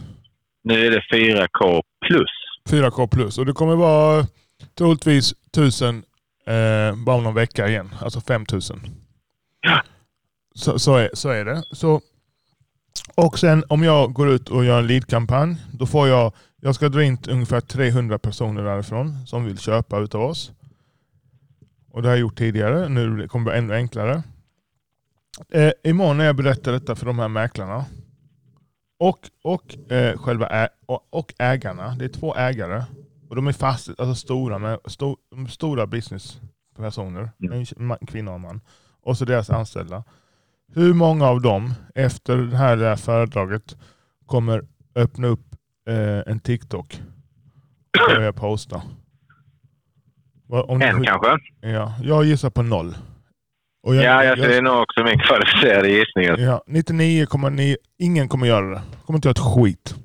Nu 0.64 0.86
är 0.88 0.92
det 0.92 1.02
4K 1.14 1.82
plus. 2.08 2.30
4K 2.70 3.08
plus. 3.08 3.38
Och 3.38 3.46
det 3.46 3.54
kommer 3.54 3.76
vara 3.76 4.26
troligtvis 4.78 5.34
1000 5.52 6.04
eh, 6.48 6.96
bara 7.06 7.16
om 7.16 7.24
någon 7.24 7.34
vecka 7.34 7.68
igen. 7.68 7.90
Alltså 8.02 8.22
5000. 8.22 8.80
Ja. 9.62 9.82
Så, 10.56 10.80
så, 10.80 10.96
är, 10.96 11.10
så 11.14 11.30
är 11.30 11.46
det. 11.46 11.64
Så, 11.72 12.02
och 13.16 13.40
sen 13.40 13.64
om 13.68 13.84
jag 13.84 14.14
går 14.14 14.30
ut 14.30 14.50
och 14.50 14.66
gör 14.66 14.80
en 14.80 14.88
lead-kampanj, 14.88 15.56
då 15.74 15.86
får 15.86 16.08
jag, 16.08 16.34
jag 16.62 16.76
ska 16.76 16.90
dra 16.90 17.04
in 17.04 17.18
ungefär 17.30 17.62
300 17.62 18.20
personer 18.20 18.64
därifrån 18.64 19.28
som 19.28 19.46
vill 19.46 19.60
köpa 19.60 20.00
utav 20.00 20.22
oss. 20.22 20.52
Och 21.92 22.02
det 22.02 22.08
har 22.08 22.16
jag 22.16 22.22
gjort 22.22 22.38
tidigare. 22.38 22.90
Nu 22.90 23.28
kommer 23.28 23.46
det 23.46 23.52
bli 23.52 23.60
ännu 23.60 23.74
enklare. 23.74 24.24
Eh, 25.50 25.72
imorgon 25.84 26.18
när 26.18 26.26
jag 26.26 26.36
berättar 26.36 26.72
detta 26.72 26.96
för 26.96 27.06
de 27.06 27.20
här 27.20 27.28
mäklarna 27.28 27.86
och, 29.00 29.20
och, 29.44 29.92
eh, 29.92 30.18
själva 30.18 30.48
ä, 30.48 30.70
och, 30.86 31.08
och 31.10 31.34
ägarna, 31.40 31.96
det 32.00 32.06
är 32.06 32.10
två 32.10 32.36
ägare 32.36 32.84
och 33.30 33.36
de 33.36 33.48
är 33.48 33.52
fast, 33.52 33.88
alltså 33.90 34.16
stora, 34.16 34.58
med, 34.60 34.80
sto, 34.86 35.18
stora 35.50 35.88
businesspersoner, 35.88 37.30
Mm. 37.44 37.66
en 38.02 38.08
kvinna 38.08 38.32
och 38.32 38.36
en 38.36 38.42
man, 38.42 38.62
och 39.02 39.18
så 39.18 39.26
deras 39.26 39.50
anställda. 39.50 40.04
Hur 40.74 40.94
många 40.94 41.26
av 41.28 41.42
dem 41.42 41.74
efter 41.96 42.38
det 42.38 42.58
här, 42.58 42.78
det 42.78 42.86
här 42.88 42.96
föredraget 42.96 43.78
kommer 44.26 44.64
öppna 44.96 45.28
upp 45.28 45.56
eh, 45.88 46.32
en 46.32 46.40
TikTok 46.40 47.02
och 48.08 48.16
börja 48.16 48.34
posta? 48.34 48.82
Om 50.50 50.82
En 50.82 50.98
du- 51.00 51.04
kanske? 51.04 51.38
Ja, 51.62 51.94
jag 52.04 52.24
gissar 52.26 52.50
på 52.50 52.62
noll. 52.62 52.96
Och 53.84 53.96
Ja, 53.96 54.24
jag, 54.24 54.38
det 54.38 54.58
är 54.58 54.62
nog 54.62 54.82
också 54.82 55.04
min 55.04 55.20
kvalificerade 55.20 55.90
gissning. 55.90 56.26
Ja, 56.46 56.64
99,9. 56.68 57.76
Ingen 57.98 58.28
kommer 58.30 58.48
göra 58.48 58.70
det. 58.70 58.82
Kommer 59.06 59.18
inte 59.18 59.28
göra 59.28 59.32
ett 59.32 59.56
skit. 59.56 59.96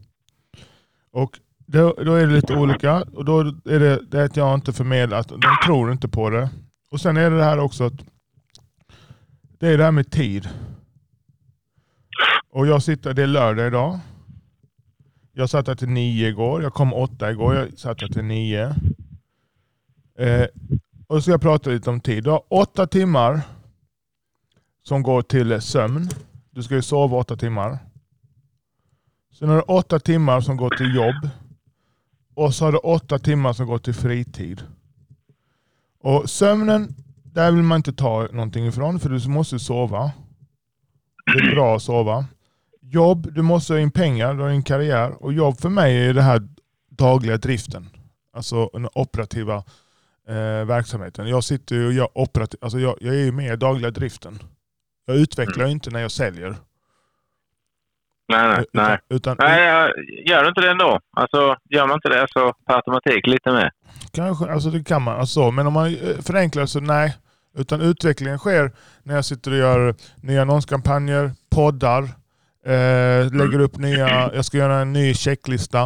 Och 1.12 1.38
då, 1.66 1.92
då 2.04 2.14
är 2.14 2.26
det 2.26 2.32
lite 2.32 2.54
olika. 2.56 3.02
Och 3.02 3.24
då 3.24 3.40
är 3.40 3.80
det, 3.80 4.00
det 4.10 4.24
att 4.24 4.36
jag 4.36 4.54
inte 4.54 4.72
förmedlar 4.72 5.18
att 5.18 5.28
de 5.28 5.40
tror 5.66 5.92
inte 5.92 6.08
på 6.08 6.30
det. 6.30 6.50
Och 6.90 7.00
sen 7.00 7.16
är 7.16 7.30
det 7.30 7.36
det 7.36 7.44
här 7.44 7.58
också 7.58 7.84
att 7.84 7.92
det 9.58 9.68
är 9.68 9.78
det 9.78 9.84
här 9.84 9.92
med 9.92 10.10
tid. 10.10 10.48
Och 12.50 12.66
jag 12.66 12.82
sitter, 12.82 13.14
det 13.14 13.22
är 13.22 13.26
lördag 13.26 13.66
idag. 13.66 13.98
Jag 15.32 15.50
satt 15.50 15.68
här 15.68 15.74
till 15.74 15.88
nio 15.88 16.28
igår. 16.28 16.62
Jag 16.62 16.74
kom 16.74 16.94
åtta 16.94 17.30
igår. 17.30 17.54
Jag 17.54 17.78
satt 17.78 18.00
här 18.00 18.08
till 18.08 18.24
nio. 18.24 18.74
Eh, 20.18 20.46
och 21.06 21.16
så 21.16 21.20
ska 21.20 21.30
jag 21.30 21.40
prata 21.40 21.70
lite 21.70 21.90
om 21.90 22.00
tid. 22.00 22.24
Du 22.24 22.30
har 22.30 22.42
åtta 22.48 22.86
timmar 22.86 23.40
som 24.86 25.02
går 25.02 25.22
till 25.22 25.60
sömn. 25.60 26.08
Du 26.50 26.62
ska 26.62 26.74
ju 26.74 26.82
sova 26.82 27.16
åtta 27.16 27.36
timmar. 27.36 27.78
Sen 29.38 29.48
har 29.48 29.56
du 29.56 29.62
åtta 29.62 29.98
timmar 29.98 30.40
som 30.40 30.56
går 30.56 30.70
till 30.70 30.94
jobb. 30.94 31.28
Och 32.34 32.54
så 32.54 32.64
har 32.64 32.72
du 32.72 32.78
åtta 32.78 33.18
timmar 33.18 33.52
som 33.52 33.66
går 33.66 33.78
till 33.78 33.94
fritid. 33.94 34.62
Och 36.00 36.30
sömnen, 36.30 36.94
där 37.24 37.52
vill 37.52 37.62
man 37.62 37.76
inte 37.76 37.92
ta 37.92 38.28
någonting 38.32 38.66
ifrån 38.66 39.00
för 39.00 39.08
du 39.08 39.28
måste 39.28 39.58
sova. 39.58 40.12
Det 41.34 41.46
är 41.46 41.54
bra 41.54 41.76
att 41.76 41.82
sova. 41.82 42.26
Jobb, 42.80 43.32
du 43.32 43.42
måste 43.42 43.72
ha 43.72 43.80
in 43.80 43.90
pengar, 43.90 44.34
du 44.34 44.42
har 44.42 44.48
en 44.48 44.62
karriär. 44.62 45.22
Och 45.22 45.32
jobb 45.32 45.60
för 45.60 45.68
mig 45.68 46.08
är 46.08 46.14
det 46.14 46.22
här 46.22 46.48
dagliga 46.90 47.36
driften. 47.36 47.88
Alltså 48.32 48.70
den 48.72 48.88
operativa 48.94 49.56
eh, 50.28 50.64
verksamheten. 50.64 51.28
Jag 51.28 51.44
sitter 51.44 51.76
ju 51.76 51.86
och 51.86 51.92
gör 51.92 52.18
operativ, 52.18 52.58
alltså 52.62 52.78
jag, 52.78 52.96
jag 53.00 53.14
är 53.14 53.24
ju 53.24 53.32
med 53.32 53.52
i 53.52 53.56
dagliga 53.56 53.90
driften. 53.90 54.38
Jag 55.06 55.16
utvecklar 55.16 55.66
ju 55.66 55.72
inte 55.72 55.90
när 55.90 56.00
jag 56.00 56.10
säljer. 56.10 56.56
Nej, 58.28 58.48
nej, 58.48 58.58
Utan, 58.58 58.88
nej. 58.88 58.98
utan, 59.08 59.36
Nej, 59.38 59.64
jag 59.64 59.92
gör 60.26 60.48
inte 60.48 60.60
det 60.60 60.70
ändå? 60.70 61.00
Alltså, 61.16 61.56
gör 61.70 61.86
man 61.86 61.94
inte 61.94 62.08
det 62.08 62.26
så 62.32 62.52
per 62.66 62.74
automatik 62.74 63.26
lite 63.26 63.52
mer. 63.52 63.70
Kanske, 64.12 64.52
alltså 64.52 64.70
det 64.70 64.84
kan 64.84 65.02
man. 65.02 65.20
Alltså, 65.20 65.50
men 65.50 65.66
om 65.66 65.72
man 65.72 65.86
eh, 65.86 66.20
förenklar 66.20 66.66
så 66.66 66.80
nej. 66.80 67.16
Utan 67.58 67.80
utvecklingen 67.80 68.38
sker 68.38 68.72
när 69.02 69.14
jag 69.14 69.24
sitter 69.24 69.50
och 69.50 69.56
gör 69.56 69.94
nya 70.16 70.42
annonskampanjer, 70.42 71.30
poddar, 71.50 72.02
eh, 72.66 73.32
lägger 73.32 73.60
upp 73.60 73.78
nya, 73.78 74.08
jag 74.34 74.44
ska 74.44 74.58
göra 74.58 74.78
en 74.78 74.92
ny 74.92 75.14
checklista 75.14 75.82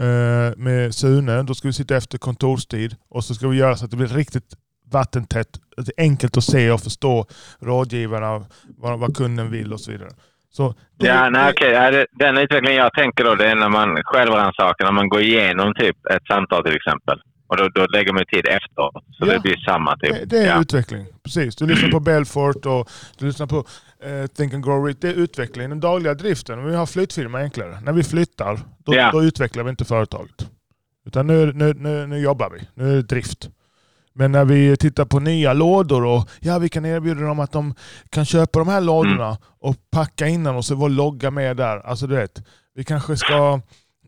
eh, 0.00 0.56
med 0.56 0.94
Sune. 0.94 1.42
Då 1.42 1.54
ska 1.54 1.68
vi 1.68 1.72
sitta 1.72 1.96
efter 1.96 2.18
kontorstid 2.18 2.96
och 3.08 3.24
så 3.24 3.34
ska 3.34 3.48
vi 3.48 3.56
göra 3.56 3.76
så 3.76 3.84
att 3.84 3.90
det 3.90 3.96
blir 3.96 4.08
riktigt 4.08 4.54
vattentätt. 4.94 5.48
Det 5.76 5.92
är 5.96 6.02
enkelt 6.02 6.36
att 6.36 6.44
se 6.44 6.70
och 6.70 6.80
förstå 6.80 7.26
rådgivarna, 7.60 8.44
vad, 8.78 8.98
vad 8.98 9.16
kunden 9.16 9.50
vill 9.50 9.72
och 9.72 9.80
så 9.80 9.90
vidare. 9.90 10.10
Så 10.50 10.74
det, 10.98 11.06
Ja, 11.06 11.30
nej, 11.30 11.52
det- 11.60 12.06
Den 12.12 12.38
utvecklingen 12.38 12.78
jag 12.78 12.92
tänker 12.94 13.24
då, 13.24 13.34
det 13.34 13.46
är 13.50 13.54
när 13.54 13.68
man 13.68 13.96
självrannsakar, 14.04 14.84
när 14.84 14.92
man 14.92 15.08
går 15.08 15.20
igenom 15.20 15.74
typ 15.74 15.96
ett 16.06 16.26
samtal 16.26 16.64
till 16.64 16.76
exempel. 16.76 17.18
Och 17.46 17.56
då, 17.56 17.68
då 17.68 17.86
lägger 17.86 18.12
man 18.12 18.24
tid 18.32 18.46
efteråt. 18.48 18.94
Så 19.10 19.26
Ja. 19.26 19.32
det 19.32 19.40
blir 19.40 19.56
samma 19.56 19.96
typ. 19.96 20.10
Det, 20.12 20.24
det 20.24 20.38
är 20.38 20.46
ja. 20.46 20.60
utveckling. 20.60 21.06
Precis. 21.24 21.56
Du 21.56 21.66
lyssnar 21.66 21.90
på 21.90 22.00
Belfort 22.00 22.66
och 22.66 22.90
du 23.18 23.26
lyssnar 23.26 23.46
på 23.46 23.56
eh, 24.04 24.26
Think 24.36 24.54
and 24.54 24.64
Grow 24.64 24.84
Rich. 24.86 24.96
Det 25.00 25.08
är 25.08 25.14
utveckling. 25.14 25.68
Den 25.68 25.80
dagliga 25.80 26.14
driften. 26.14 26.58
Om 26.58 26.64
vi 26.64 26.74
har 26.74 26.86
flyttfirma 26.86 27.38
enklare. 27.38 27.78
När 27.80 27.92
vi 27.92 28.02
flyttar, 28.04 28.58
då, 28.84 28.94
Ja. 28.94 29.10
då 29.12 29.22
utvecklar 29.24 29.64
vi 29.64 29.70
inte 29.70 29.84
företaget. 29.84 30.48
Utan 31.06 31.26
nu, 31.26 31.52
nu, 31.52 31.74
nu, 31.74 32.06
nu 32.06 32.18
jobbar 32.18 32.50
vi. 32.50 32.68
Nu 32.74 32.90
är 32.90 32.94
det 32.96 33.02
drift. 33.02 33.48
Men 34.14 34.32
när 34.32 34.44
vi 34.44 34.76
tittar 34.76 35.04
på 35.04 35.20
nya 35.20 35.52
lådor 35.52 36.04
och 36.04 36.28
ja, 36.40 36.58
vi 36.58 36.68
kan 36.68 36.84
erbjuda 36.84 37.20
dem 37.20 37.40
att 37.40 37.52
de 37.52 37.74
kan 38.10 38.24
köpa 38.24 38.58
de 38.58 38.68
här 38.68 38.80
lådorna 38.80 39.38
och 39.58 39.76
packa 39.90 40.28
innan 40.28 40.56
och 40.56 40.64
så 40.64 40.88
logga 40.88 41.30
med 41.30 41.56
där. 41.56 41.78
Alltså 41.78 42.06
du 42.06 42.16
vet, 42.16 42.42
vi 42.74 42.84
kanske 42.84 43.16
ska 43.16 43.60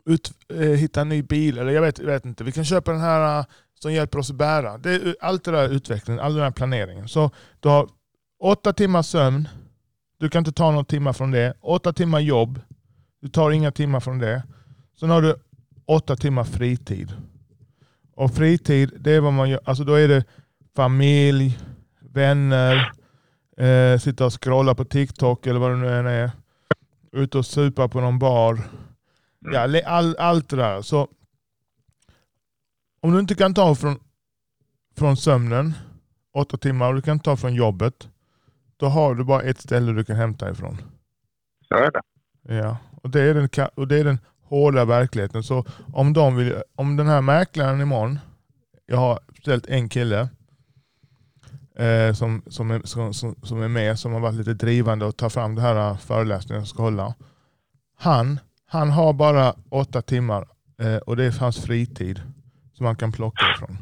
ut, 0.05 0.31
eh, 0.53 0.59
hitta 0.59 1.01
en 1.01 1.09
ny 1.09 1.21
bil 1.21 1.57
eller 1.57 1.71
jag 1.71 1.81
vet, 1.81 1.99
vet 1.99 2.25
inte. 2.25 2.43
Vi 2.43 2.51
kan 2.51 2.65
köpa 2.65 2.91
den 2.91 3.01
här 3.01 3.39
eh, 3.39 3.45
som 3.79 3.93
hjälper 3.93 4.19
oss 4.19 4.29
att 4.29 4.35
bära. 4.35 4.77
Det 4.77 5.15
allt 5.21 5.43
det 5.43 5.51
där 5.51 5.63
är 5.63 5.69
utveckling, 5.69 6.19
all 6.19 6.33
den 6.33 6.43
här 6.43 6.51
planeringen. 6.51 7.07
Så 7.07 7.31
du 7.59 7.69
har 7.69 7.87
åtta 8.43 8.73
timmar 8.73 9.01
sömn. 9.01 9.47
Du 10.19 10.29
kan 10.29 10.39
inte 10.39 10.51
ta 10.51 10.71
några 10.71 10.83
timmar 10.85 11.13
från 11.13 11.31
det. 11.31 11.53
Åtta 11.61 11.93
timmar 11.93 12.19
jobb. 12.19 12.61
Du 13.21 13.29
tar 13.29 13.51
inga 13.51 13.71
timmar 13.71 13.99
från 13.99 14.19
det. 14.19 14.43
Sen 14.99 15.09
har 15.09 15.21
du 15.21 15.35
åtta 15.85 16.15
timmar 16.15 16.43
fritid. 16.43 17.13
Och 18.17 18.33
fritid, 18.33 18.91
det 18.99 19.11
är 19.11 19.21
vad 19.21 19.33
man 19.33 19.49
gör. 19.49 19.59
Alltså 19.63 19.83
då 19.83 19.93
är 19.93 20.07
det 20.07 20.25
familj, 20.75 21.59
vänner, 21.99 22.91
eh, 23.57 23.99
sitta 23.99 24.25
och 24.25 24.43
scrolla 24.43 24.75
på 24.75 24.85
TikTok 24.85 25.47
eller 25.47 25.59
vad 25.59 25.71
det 25.71 25.77
nu 25.77 25.89
än 25.89 26.05
är. 26.07 26.31
Ute 27.11 27.37
och 27.37 27.45
supa 27.45 27.87
på 27.87 28.01
någon 28.01 28.19
bar. 28.19 28.59
Ja, 29.39 29.65
le- 29.65 29.83
all, 29.83 30.15
allt 30.19 30.49
det 30.49 30.55
där. 30.55 30.81
Så 30.81 31.07
om 33.01 33.11
du 33.13 33.19
inte 33.19 33.35
kan 33.35 33.53
ta 33.53 33.75
från, 33.75 33.99
från 34.97 35.17
sömnen, 35.17 35.73
åtta 36.33 36.57
timmar, 36.57 36.87
och 36.89 36.95
du 36.95 37.01
kan 37.01 37.19
ta 37.19 37.37
från 37.37 37.53
jobbet, 37.55 38.09
då 38.77 38.85
har 38.85 39.15
du 39.15 39.23
bara 39.23 39.41
ett 39.41 39.61
ställe 39.61 39.91
du 39.91 40.03
kan 40.03 40.15
hämta 40.15 40.51
ifrån. 40.51 40.77
Så 41.67 41.75
är 41.75 41.91
det. 41.91 42.01
Ja, 42.55 42.77
och 43.03 43.09
det 43.09 43.21
är 43.21 43.33
den, 43.33 43.49
och 43.75 43.87
det 43.87 43.99
är 43.99 44.03
den 44.03 44.19
hårda 44.47 44.85
verkligheten. 44.85 45.43
Så 45.43 45.65
om, 45.93 46.13
de 46.13 46.35
vill, 46.35 46.55
om 46.75 46.97
den 46.97 47.07
här 47.07 47.21
mäklaren 47.21 47.81
imorgon, 47.81 48.19
jag 48.85 48.97
har 48.97 49.19
ställt 49.41 49.67
en 49.67 49.89
kille 49.89 50.29
eh, 51.75 52.13
som, 52.13 52.41
som, 52.47 52.71
är, 52.71 52.81
som, 52.85 53.35
som, 53.43 53.61
är 53.61 53.67
med, 53.67 53.99
som 53.99 54.13
har 54.13 54.19
varit 54.19 54.35
lite 54.35 54.53
drivande 54.53 55.05
och 55.05 55.17
tar 55.17 55.29
fram 55.29 55.55
det 55.55 55.61
här 55.61 55.89
eh, 55.89 55.97
föreläsningen 55.97 56.61
jag 56.61 56.67
ska 56.67 56.83
hålla. 56.83 57.13
Han, 57.97 58.39
han 58.65 58.89
har 58.89 59.13
bara 59.13 59.55
åtta 59.69 60.01
timmar 60.01 60.47
eh, 60.81 60.97
och 60.97 61.15
det 61.15 61.23
är 61.23 61.39
hans 61.39 61.61
fritid 61.61 62.21
som 62.73 62.83
man 62.83 62.95
kan 62.95 63.11
plocka 63.11 63.45
ifrån. 63.55 63.77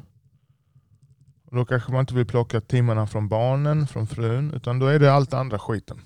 Och 1.46 1.56
då 1.56 1.66
kanske 1.66 1.92
man 1.92 2.02
inte 2.02 2.16
vill 2.16 2.26
plocka 2.26 2.62
timmarna 2.62 3.08
från 3.08 3.28
barnen, 3.28 3.88
från 3.88 4.08
frun, 4.08 4.54
utan 4.54 4.80
då 4.80 4.88
är 4.88 5.00
det 5.00 5.14
allt 5.14 5.34
andra 5.34 5.60
skiten. 5.60 6.02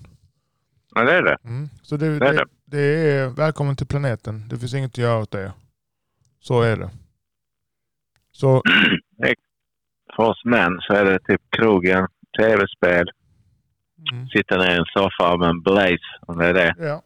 Ja, 0.94 1.02
det 1.02 1.12
är 1.12 1.22
det. 1.22 1.36
Mm. 1.44 1.68
Så 1.82 1.96
det, 1.96 2.18
Det 2.18 2.28
är 2.28 2.32
det. 2.32 2.46
Det 2.70 2.80
är 2.80 3.28
välkommen 3.28 3.76
till 3.76 3.86
planeten. 3.86 4.48
Det 4.48 4.58
finns 4.58 4.74
inget 4.74 4.90
att 4.90 4.98
göra 4.98 5.22
åt 5.22 5.30
det. 5.30 5.52
Så 6.40 6.62
är 6.62 6.76
det. 6.76 6.90
Så 8.32 8.62
För 10.16 10.22
oss 10.22 10.44
män 10.44 10.78
så 10.80 10.92
är 10.92 11.04
det 11.04 11.18
typ 11.18 11.40
krogen, 11.50 12.06
tv-spel, 12.38 13.10
mm, 14.12 14.28
sitta 14.28 14.56
ner 14.56 14.70
i 14.70 14.76
en 14.76 14.84
soffa 14.84 15.36
med 15.36 15.48
en 15.48 15.62
blaze, 15.62 16.18
om 16.20 16.38
det 16.38 16.46
är 16.46 16.54
det, 16.54 16.74
ja. 16.78 17.02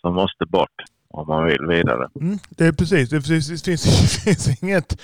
som 0.00 0.14
måste 0.14 0.46
bort 0.46 0.82
om 1.08 1.26
man 1.28 1.44
vill 1.44 1.66
vidare. 1.66 2.08
Mm, 2.20 2.38
det 2.50 2.66
är 2.66 2.72
precis. 2.72 3.10
Det, 3.10 3.22
finns, 3.22 3.62
det, 3.62 3.78
finns, 4.24 4.62
inget 4.62 5.00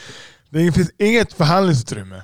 det 0.50 0.72
finns 0.72 0.90
inget 0.98 1.32
förhandlingsutrymme. 1.32 2.22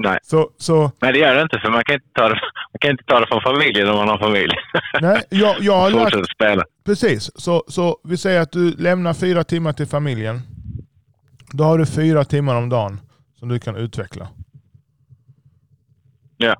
Nej, 0.00 0.18
Så, 0.22 0.50
så 0.58 0.90
men 1.00 1.12
det 1.12 1.18
gör 1.18 1.34
det 1.34 1.42
inte 1.42 1.58
för 1.58 1.70
man 1.70 1.84
kan 1.84 1.94
inte 1.94 2.08
ta 2.14 2.28
det, 2.28 2.34
man 2.72 2.78
kan 2.80 2.90
inte 2.90 3.04
ta 3.04 3.20
det 3.20 3.26
från 3.26 3.42
familjen 3.42 3.88
om 3.88 3.96
man 3.96 4.08
har 4.08 4.18
familj. 4.18 4.52
nej, 5.00 5.22
jag, 5.30 5.56
jag 5.60 5.76
har 5.76 5.90
lagt, 6.14 6.30
spela. 6.34 6.64
precis. 6.84 7.30
Så, 7.40 7.64
så 7.68 7.98
vi 8.04 8.16
säger 8.16 8.40
att 8.40 8.52
du 8.52 8.70
lämnar 8.76 9.14
fyra 9.14 9.44
timmar 9.44 9.72
till 9.72 9.86
familjen. 9.86 10.40
Då 11.52 11.64
har 11.64 11.78
du 11.78 11.86
fyra 11.86 12.24
timmar 12.24 12.56
om 12.56 12.68
dagen 12.68 13.00
som 13.38 13.48
du 13.48 13.58
kan 13.58 13.76
utveckla. 13.76 14.28
Ja. 16.36 16.56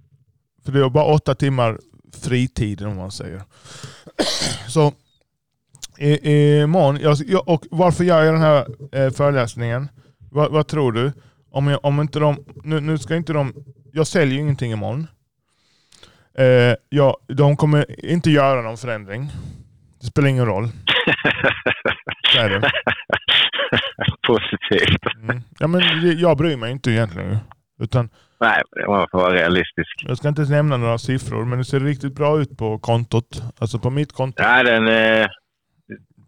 För 0.64 0.73
det 0.73 0.80
är 0.80 0.88
bara 0.90 1.04
åtta 1.04 1.35
timmar 1.35 1.78
fritid 2.23 2.83
om 2.87 2.97
man 2.97 3.11
säger. 3.11 3.42
Så 4.68 4.92
imorgon, 5.99 6.99
jag, 7.26 7.49
och 7.49 7.66
varför 7.71 8.04
gör 8.04 8.23
jag 8.25 8.35
den 8.35 8.42
här 8.42 8.66
eh, 8.92 9.11
föreläsningen? 9.12 9.88
Vad, 10.30 10.50
vad 10.52 10.66
tror 10.66 10.92
du? 10.92 11.12
Om, 11.59 11.67
jag, 11.67 11.85
om 11.85 12.00
inte 12.00 12.19
de, 12.19 12.45
nu, 12.65 12.81
nu 12.81 12.99
ska 12.99 13.17
inte 13.17 13.33
de, 13.33 13.55
jag 13.93 14.07
säljer 14.07 14.35
ju 14.35 14.41
ingenting 14.41 14.73
imorgon. 14.73 15.07
Eh, 16.38 16.75
ja, 16.88 17.17
de 17.29 17.57
kommer 17.57 18.05
inte 18.05 18.31
göra 18.31 18.62
någon 18.62 18.77
förändring. 18.77 19.31
Det 20.00 20.07
spelar 20.07 20.29
ingen 20.29 20.47
roll. 20.47 20.65
Så 22.33 22.38
är 22.38 22.50
det. 22.50 22.71
Positivt. 24.27 25.15
Mm. 25.23 25.43
Ja, 25.59 25.67
men 25.67 25.81
jag 26.19 26.37
bryr 26.37 26.57
mig 26.57 26.73
inte 26.73 26.91
egentligen. 26.91 27.37
Utan 27.83 28.09
Nej, 28.41 28.62
man 28.87 29.07
får 29.11 29.19
vara 29.19 29.35
realistisk. 29.35 30.05
jag 30.09 30.17
ska 30.17 30.29
inte 30.29 30.43
nämna 30.43 30.77
några 30.77 30.99
siffror, 30.99 31.45
men 31.45 31.59
det 31.59 31.65
ser 31.65 31.81
riktigt 31.81 32.15
bra 32.15 32.41
ut 32.41 32.59
på 32.59 32.79
kontot. 32.79 33.43
Alltså 33.59 33.79
på 33.79 33.91
mitt 33.91 34.12
konto. 34.12 34.43
Ja, 34.43 34.62
den, 34.62 34.88
eh, 34.88 35.27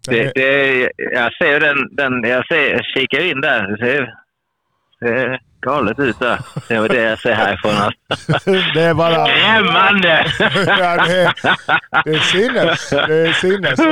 det, 0.09 0.33
det, 0.35 0.91
jag 0.97 1.33
ser 1.35 1.61
den, 1.61 1.97
den 1.97 2.31
jag, 2.31 2.47
ser, 2.47 2.71
jag 2.71 2.85
kikar 2.85 3.31
in 3.31 3.41
där. 3.41 3.69
Det 3.69 3.87
ser, 3.87 4.15
ser 5.05 5.41
galet 5.61 5.99
ut 5.99 6.19
där. 6.19 6.41
Det 6.69 6.81
var 6.81 6.89
det 6.89 7.03
jag 7.03 7.19
ser 7.19 7.33
härifrån. 7.33 7.73
Alltså. 7.77 8.51
det 8.75 8.83
är 8.83 8.95
bara... 8.95 9.27
Skrämmande! 9.27 10.27
ja, 10.79 11.07
det, 11.07 11.23
är, 11.23 11.33
det 12.05 12.11
är 12.11 12.19
sinnes. 12.19 12.91
Det 12.91 13.29
är 13.29 13.33
sinnes. 13.33 13.79
Och, 13.81 13.87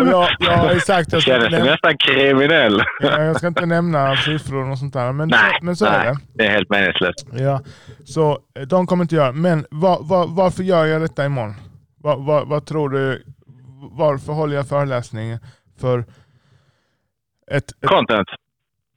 och 0.00 0.22
jag, 0.22 0.36
jag 0.38 0.58
har 0.58 0.72
ju 0.74 0.80
sagt 0.80 1.06
att 1.08 1.12
jag 1.12 1.22
känner 1.22 1.50
näm- 1.50 1.64
nästan 1.64 1.96
kriminell. 1.98 2.82
ja, 3.00 3.20
jag 3.22 3.36
ska 3.36 3.46
inte 3.46 3.66
nämna 3.66 4.16
siffror 4.16 4.70
och 4.70 4.78
sånt 4.78 4.92
där. 4.92 5.12
Men, 5.12 5.28
Nej, 5.28 5.58
men 5.62 5.76
så 5.76 5.84
är 5.86 5.98
nej, 6.04 6.06
det. 6.06 6.18
det 6.34 6.46
är 6.46 6.50
helt 6.50 6.70
meningslöst. 6.70 7.26
Ja, 7.32 7.60
så 8.04 8.38
eh, 8.58 8.62
de 8.62 8.86
kommer 8.86 9.04
inte 9.04 9.14
göra 9.14 9.32
Men 9.32 9.66
var, 9.70 9.98
var, 10.02 10.26
varför 10.26 10.62
gör 10.62 10.84
jag 10.84 11.00
detta 11.00 11.24
imorgon? 11.26 11.54
Var, 11.98 12.44
vad 12.44 12.66
tror 12.66 12.88
du? 12.90 13.24
Varför 13.90 14.32
håller 14.32 14.56
jag 14.56 14.68
föreläsning? 14.68 15.38
För 15.80 15.98
ett, 17.50 17.70
ett, 17.70 17.88
Content. 17.88 18.28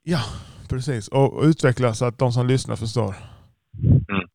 ja, 0.04 0.20
precis. 0.70 1.08
Och, 1.08 1.44
utveckla 1.44 1.94
så 1.94 2.06
att 2.06 2.20
de 2.20 2.32
som 2.32 2.48
lyssnar 2.48 2.76
förstår. 2.76 3.16
Mm. 4.10 4.28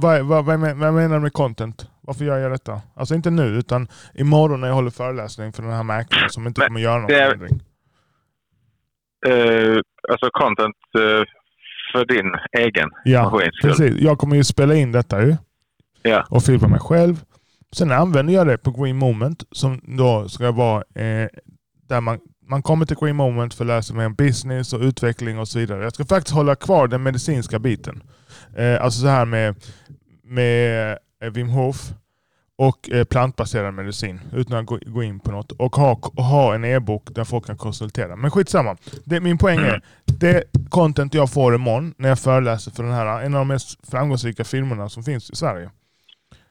Vad, 0.00 0.26
vad, 0.26 0.44
vad, 0.44 0.60
men- 0.60 0.78
vad 0.78 0.94
menar 0.94 1.14
du 1.16 1.22
med 1.22 1.32
content? 1.32 1.90
Varför 2.00 2.24
gör 2.24 2.38
jag 2.38 2.52
detta? 2.52 2.80
Alltså 2.94 3.14
inte 3.14 3.30
nu, 3.30 3.42
utan 3.44 3.88
imorgon 4.14 4.60
när 4.60 4.68
jag 4.68 4.74
håller 4.74 4.90
föreläsning 4.90 5.52
för 5.52 5.62
den 5.62 5.72
här 5.72 5.82
mäklaren 5.82 6.30
som 6.30 6.46
inte 6.46 6.60
Men 6.60 6.68
kommer 6.68 6.80
göra 6.80 7.00
någon 7.00 7.10
är- 7.10 7.26
förändring. 7.26 7.60
Eh, 9.26 9.78
alltså 10.12 10.30
content 10.32 10.76
eh, 10.94 11.24
för 11.92 12.04
din 12.06 12.34
egen 12.66 12.90
Ja, 13.04 13.22
maskins 13.30 13.54
skull. 13.56 13.70
precis. 13.70 14.00
Jag 14.00 14.18
kommer 14.18 14.36
ju 14.36 14.44
spela 14.44 14.74
in 14.74 14.92
detta 14.92 15.22
ju. 15.22 15.36
Ja. 16.02 16.26
och 16.30 16.42
filma 16.42 16.68
mig 16.68 16.80
själv. 16.80 17.24
Sen 17.72 17.92
använder 17.92 18.34
jag 18.34 18.46
det 18.46 18.58
på 18.58 18.70
Green 18.70 18.96
Moment 18.96 19.44
som 19.50 19.80
då 19.98 20.28
ska 20.28 20.52
vara 20.52 20.76
eh, 20.94 21.28
där 21.88 22.00
man, 22.00 22.18
man 22.50 22.62
kommer 22.62 22.86
till 22.86 22.96
Green 23.00 23.16
Moment 23.16 23.54
för 23.54 23.64
att 23.64 23.68
lära 23.68 23.82
sig 23.82 23.96
mer 23.96 24.06
om 24.06 24.14
business 24.14 24.72
och 24.72 24.80
utveckling 24.80 25.38
och 25.38 25.48
så 25.48 25.58
vidare. 25.58 25.82
Jag 25.82 25.94
ska 25.94 26.04
faktiskt 26.04 26.34
hålla 26.34 26.54
kvar 26.54 26.88
den 26.88 27.02
medicinska 27.02 27.58
biten. 27.58 28.02
Eh, 28.56 28.82
alltså 28.82 29.00
så 29.00 29.06
här 29.06 29.24
med, 29.24 29.54
med 30.24 30.90
eh, 31.22 31.30
Wim 31.30 31.48
Hof 31.48 31.76
och 32.58 32.90
eh, 32.90 33.04
plantbaserad 33.04 33.74
medicin 33.74 34.20
utan 34.32 34.58
att 34.58 34.66
gå, 34.66 35.02
in 35.02 35.20
på 35.20 35.30
något. 35.30 35.52
Och 35.52 35.76
ha, 35.76 36.00
ha 36.16 36.54
en 36.54 36.64
e-bok 36.64 37.08
där 37.10 37.24
folk 37.24 37.46
kan 37.46 37.56
konsultera. 37.56 38.16
Men 38.16 38.30
skitsamma. 38.30 38.76
Det, 39.04 39.20
min 39.20 39.38
poäng 39.38 39.58
är, 39.58 39.82
det 40.04 40.44
content 40.68 41.14
jag 41.14 41.32
får 41.32 41.54
imorgon 41.54 41.94
när 41.96 42.08
jag 42.08 42.18
föreläser 42.18 42.70
för 42.70 42.82
den 42.82 42.92
här, 42.92 43.22
en 43.22 43.34
av 43.34 43.40
de 43.40 43.48
mest 43.48 43.90
framgångsrika 43.90 44.44
filmerna 44.44 44.88
som 44.88 45.02
finns 45.02 45.30
i 45.30 45.36
Sverige. 45.36 45.70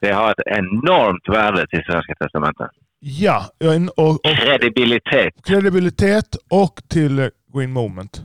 Det 0.00 0.12
har 0.12 0.30
ett 0.30 0.46
enormt 0.46 1.28
värde 1.28 1.66
till 1.66 1.82
Svenska 1.82 2.14
Testamentet. 2.14 2.70
Ja, 3.02 3.50
och, 3.96 4.10
och 4.10 4.20
Kredibilitet. 4.36 5.34
kredibilitet 5.44 6.36
och 6.50 6.82
till 6.88 7.18
eh, 7.18 7.26
Green 7.54 7.72
Moment. 7.72 8.22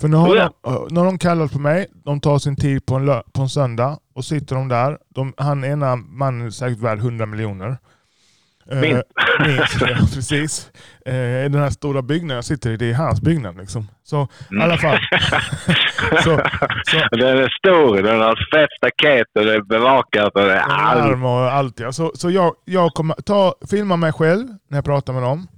För 0.00 0.08
nu 0.08 0.16
har 0.16 0.28
Oh 0.28 0.36
ja. 0.36 0.52
de, 0.62 0.94
när 0.94 1.04
de 1.04 1.18
kallar 1.18 1.48
på 1.48 1.58
mig, 1.58 1.86
de 2.04 2.20
tar 2.20 2.38
sin 2.38 2.56
tid 2.56 2.86
på 2.86 2.94
en, 2.94 3.08
lö- 3.08 3.22
på 3.32 3.42
en 3.42 3.48
söndag 3.48 3.98
och 4.14 4.24
sitter 4.24 4.56
de 4.56 4.68
där. 4.68 4.98
De, 5.08 5.34
han 5.36 5.64
ena 5.64 5.96
mannen 5.96 6.46
är 6.46 6.50
säkert 6.50 6.78
värd 6.78 6.98
100 6.98 7.26
miljoner. 7.26 7.78
Eh, 8.70 8.80
Min. 8.80 9.02
minst, 9.46 9.80
ja, 9.80 9.96
precis. 10.14 10.70
Eh, 11.06 11.50
den 11.50 11.54
här 11.54 11.70
stora 11.70 12.02
byggnaden 12.02 12.34
jag 12.36 12.44
sitter 12.44 12.70
i, 12.70 12.76
det 12.76 12.90
är 12.90 12.94
hans 12.94 13.20
byggnad. 13.20 13.56
Liksom. 13.56 13.88
Så 14.04 14.28
i 14.50 14.62
alla 14.62 14.78
fall. 14.78 14.98
så, 16.22 16.40
så, 16.86 17.16
Den 17.16 17.38
är 17.38 17.58
stor, 17.58 18.02
den 18.02 18.20
har 18.20 18.36
fett 18.54 18.70
staket 18.76 19.26
och 19.34 19.44
det 19.44 19.54
är 19.54 19.62
bevakat 19.62 20.34
och 20.34 20.40
det 20.40 20.54
är 20.54 20.60
allt. 20.60 21.24
och 21.24 21.52
allt. 21.52 21.80
Ja. 21.80 21.92
Så, 21.92 22.12
så 22.14 22.30
jag, 22.30 22.54
jag 22.64 22.94
kommer 22.94 23.14
ta, 23.14 23.54
filma 23.70 23.96
mig 23.96 24.12
själv 24.12 24.46
när 24.68 24.78
jag 24.78 24.84
pratar 24.84 25.12
med 25.12 25.22
dem. 25.22 25.48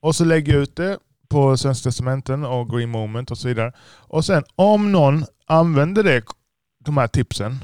Och 0.00 0.14
så 0.14 0.24
lägger 0.24 0.52
jag 0.52 0.62
ut 0.62 0.76
det 0.76 0.98
på 1.30 1.56
Svenska 1.56 1.88
Testamenten 1.88 2.44
och 2.44 2.70
Green 2.70 2.90
Moment 2.90 3.30
och 3.30 3.38
så 3.38 3.48
vidare. 3.48 3.72
Och 4.08 4.24
sen 4.24 4.44
om 4.56 4.92
någon 4.92 5.24
använder 5.46 6.02
det, 6.02 6.24
de 6.84 6.96
här 6.96 7.06
tipsen. 7.06 7.58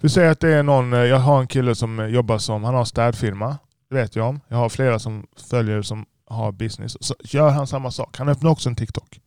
Vi 0.00 0.08
säger 0.08 0.30
att 0.30 0.40
det 0.40 0.54
är 0.54 0.62
någon, 0.62 0.92
eh, 0.92 1.00
jag 1.00 1.16
har 1.16 1.40
en 1.40 1.46
kille 1.46 1.74
som 1.74 2.00
eh, 2.00 2.06
jobbar 2.06 2.38
som, 2.38 2.64
han 2.64 2.74
har 2.74 2.84
städfirma. 2.84 3.58
Det 3.90 3.94
vet 3.94 4.16
jag 4.16 4.28
om. 4.28 4.40
Jag 4.48 4.56
har 4.56 4.68
flera 4.68 4.98
som 4.98 5.26
följer 5.50 5.82
som 5.82 6.06
har 6.30 6.52
business. 6.52 6.96
Så 7.00 7.14
gör 7.24 7.50
han 7.50 7.66
samma 7.66 7.90
sak. 7.90 8.18
Han 8.18 8.28
öppnar 8.28 8.50
också 8.50 8.68
en 8.68 8.76
TikTok. 8.76 9.20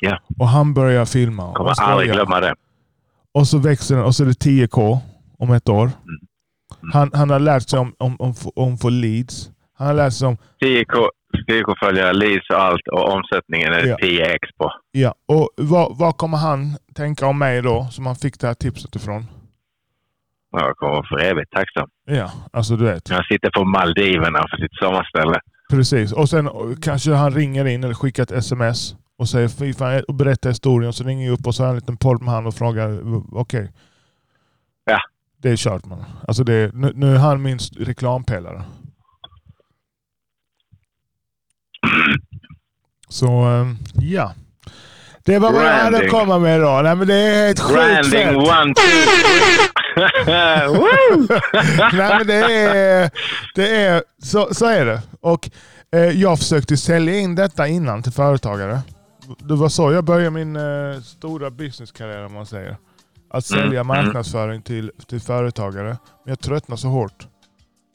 Ja. 0.00 0.18
Och 0.38 0.48
han 0.48 0.74
börjar 0.74 1.04
filma. 1.04 1.48
och 1.48 1.56
Kommer 1.56 1.80
aldrig 1.80 2.10
skoja. 2.10 2.14
glömma 2.14 2.40
det. 2.40 2.54
Och 3.32 3.48
så 3.48 3.58
växer 3.58 3.94
den 3.96 4.04
och 4.04 4.14
så 4.14 4.22
är 4.22 4.26
det 4.26 4.32
10K 4.44 4.98
om 5.38 5.52
ett 5.52 5.68
år. 5.68 5.90
Han, 6.92 7.10
han 7.14 7.30
har 7.30 7.38
lärt 7.38 7.68
sig 7.68 7.78
om, 7.78 7.94
om, 7.98 8.16
om, 8.18 8.34
om 8.54 8.78
få 8.78 8.88
leads. 8.88 9.50
Han 9.74 9.86
har 9.86 9.94
lärt 9.94 10.12
sig 10.12 10.28
om 10.28 10.36
10K, 10.60 11.08
10K 11.48 11.74
följare, 11.80 12.12
leads 12.12 12.50
och 12.50 12.56
allt 12.62 12.88
och 12.92 13.12
omsättningen 13.12 13.72
är 13.72 13.86
Ja. 13.86 13.96
10x 13.96 14.38
på. 14.58 14.72
Ja, 14.92 15.14
och 15.26 15.48
vad, 15.56 15.98
vad 15.98 16.16
kommer 16.16 16.38
han 16.38 16.76
tänka 16.94 17.26
om 17.26 17.38
mig 17.38 17.62
då, 17.62 17.88
som 17.90 18.06
han 18.06 18.16
fick 18.16 18.40
det 18.40 18.46
här 18.46 18.54
tipset 18.54 18.96
ifrån? 18.96 19.26
Jag 20.60 20.76
kommer 20.76 20.92
vara 20.92 21.06
för 21.08 21.18
evigt 21.18 21.50
tacksam. 21.52 21.88
Ja, 22.04 22.30
alltså 22.52 22.76
du 22.76 22.84
vet. 22.84 23.08
Jag 23.10 23.26
sitter 23.26 23.50
på 23.50 23.64
Maldiverna 23.64 24.38
för 24.50 24.56
sitt 24.56 24.74
sommarställe. 24.74 25.40
Precis. 25.70 26.12
Och 26.12 26.28
sen 26.28 26.48
kanske 26.82 27.12
han 27.12 27.34
ringer 27.34 27.64
in 27.64 27.84
eller 27.84 27.94
skickar 27.94 28.22
ett 28.22 28.30
sms 28.32 28.94
och 29.18 29.28
säger 29.28 29.48
fy 29.48 29.72
fan, 29.74 30.02
och 30.08 30.14
berättar 30.14 30.50
historien. 30.50 30.92
Så 30.92 31.04
ringer 31.04 31.26
jag 31.26 31.32
upp 31.40 31.46
och 31.46 31.54
så 31.54 31.62
har 31.62 31.66
jag 31.68 31.72
en 31.74 31.78
liten 31.80 31.96
podd 31.96 32.22
med 32.22 32.34
han 32.34 32.46
och 32.46 32.54
frågar 32.54 32.98
okej. 33.38 33.72
Ja. 34.84 34.98
Det 35.42 35.50
är 35.50 35.56
kört 35.56 35.84
man. 35.86 36.04
Alltså 36.28 36.44
det, 36.44 36.54
är- 36.54 36.70
nu, 36.72 36.92
nu 36.94 37.14
är 37.14 37.18
han 37.18 37.42
min 37.42 37.58
reklampelare. 37.78 38.62
Så 43.08 43.26
ehm, 43.28 43.76
ja. 43.94 44.32
Det 45.24 45.38
var 45.38 45.52
vad 45.52 45.64
jag 45.66 45.72
hade 45.74 45.96
att 45.98 46.10
komma 46.10 46.38
med 46.38 46.58
idag. 46.58 46.84
Nej, 46.84 46.96
men 46.96 47.06
det 47.06 47.14
är 47.14 47.50
ett 47.50 47.60
sjukt 47.60 47.74
Branding 47.74 48.36
one, 48.36 48.74
two, 48.74 48.80
Woo! 48.80 49.73
Nej 51.92 52.18
men 52.18 52.26
det 52.26 52.34
är, 52.54 53.10
det 53.54 53.76
är 53.76 54.02
så, 54.22 54.54
så 54.54 54.66
är 54.66 54.84
det. 54.86 55.02
Och 55.20 55.50
eh, 55.92 56.00
jag 56.02 56.38
försökte 56.38 56.76
sälja 56.76 57.18
in 57.18 57.34
detta 57.34 57.68
innan 57.68 58.02
till 58.02 58.12
företagare. 58.12 58.80
Det 59.38 59.54
var 59.54 59.68
så 59.68 59.92
jag 59.92 60.04
började 60.04 60.30
min 60.30 60.56
eh, 60.56 61.00
stora 61.02 61.50
businesskarriär 61.50 62.24
om 62.26 62.32
man 62.32 62.46
säger. 62.46 62.76
Att 63.30 63.50
Mm, 63.50 63.62
sälja 63.64 63.80
mm. 63.80 63.86
marknadsföring 63.86 64.62
till, 64.62 64.90
till 65.08 65.20
företagare. 65.20 65.88
Men 66.24 66.32
jag 66.32 66.40
tröttnar 66.40 66.76
så 66.76 66.88
hårt. 66.88 67.26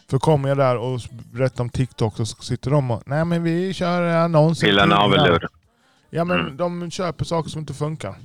För 0.09 0.17
kommer 0.19 0.49
jag 0.49 0.57
där 0.57 0.77
och 0.77 0.99
berättar 1.33 1.61
om 1.63 1.69
TikTok 1.69 2.15
så 2.17 2.25
sitter 2.25 2.71
de 2.71 2.91
och 2.91 3.03
nej 3.05 3.25
men 3.25 3.43
vi 3.43 3.73
kör 3.73 4.01
annonser. 4.03 4.67
Till- 4.67 4.75
navelludd. 4.89 5.43
Ja 6.09 6.23
men 6.23 6.39
Mm. 6.39 6.57
de 6.57 6.91
köper 6.91 7.25
saker 7.25 7.49
som 7.49 7.59
inte 7.59 7.73
funkar. 7.73 8.15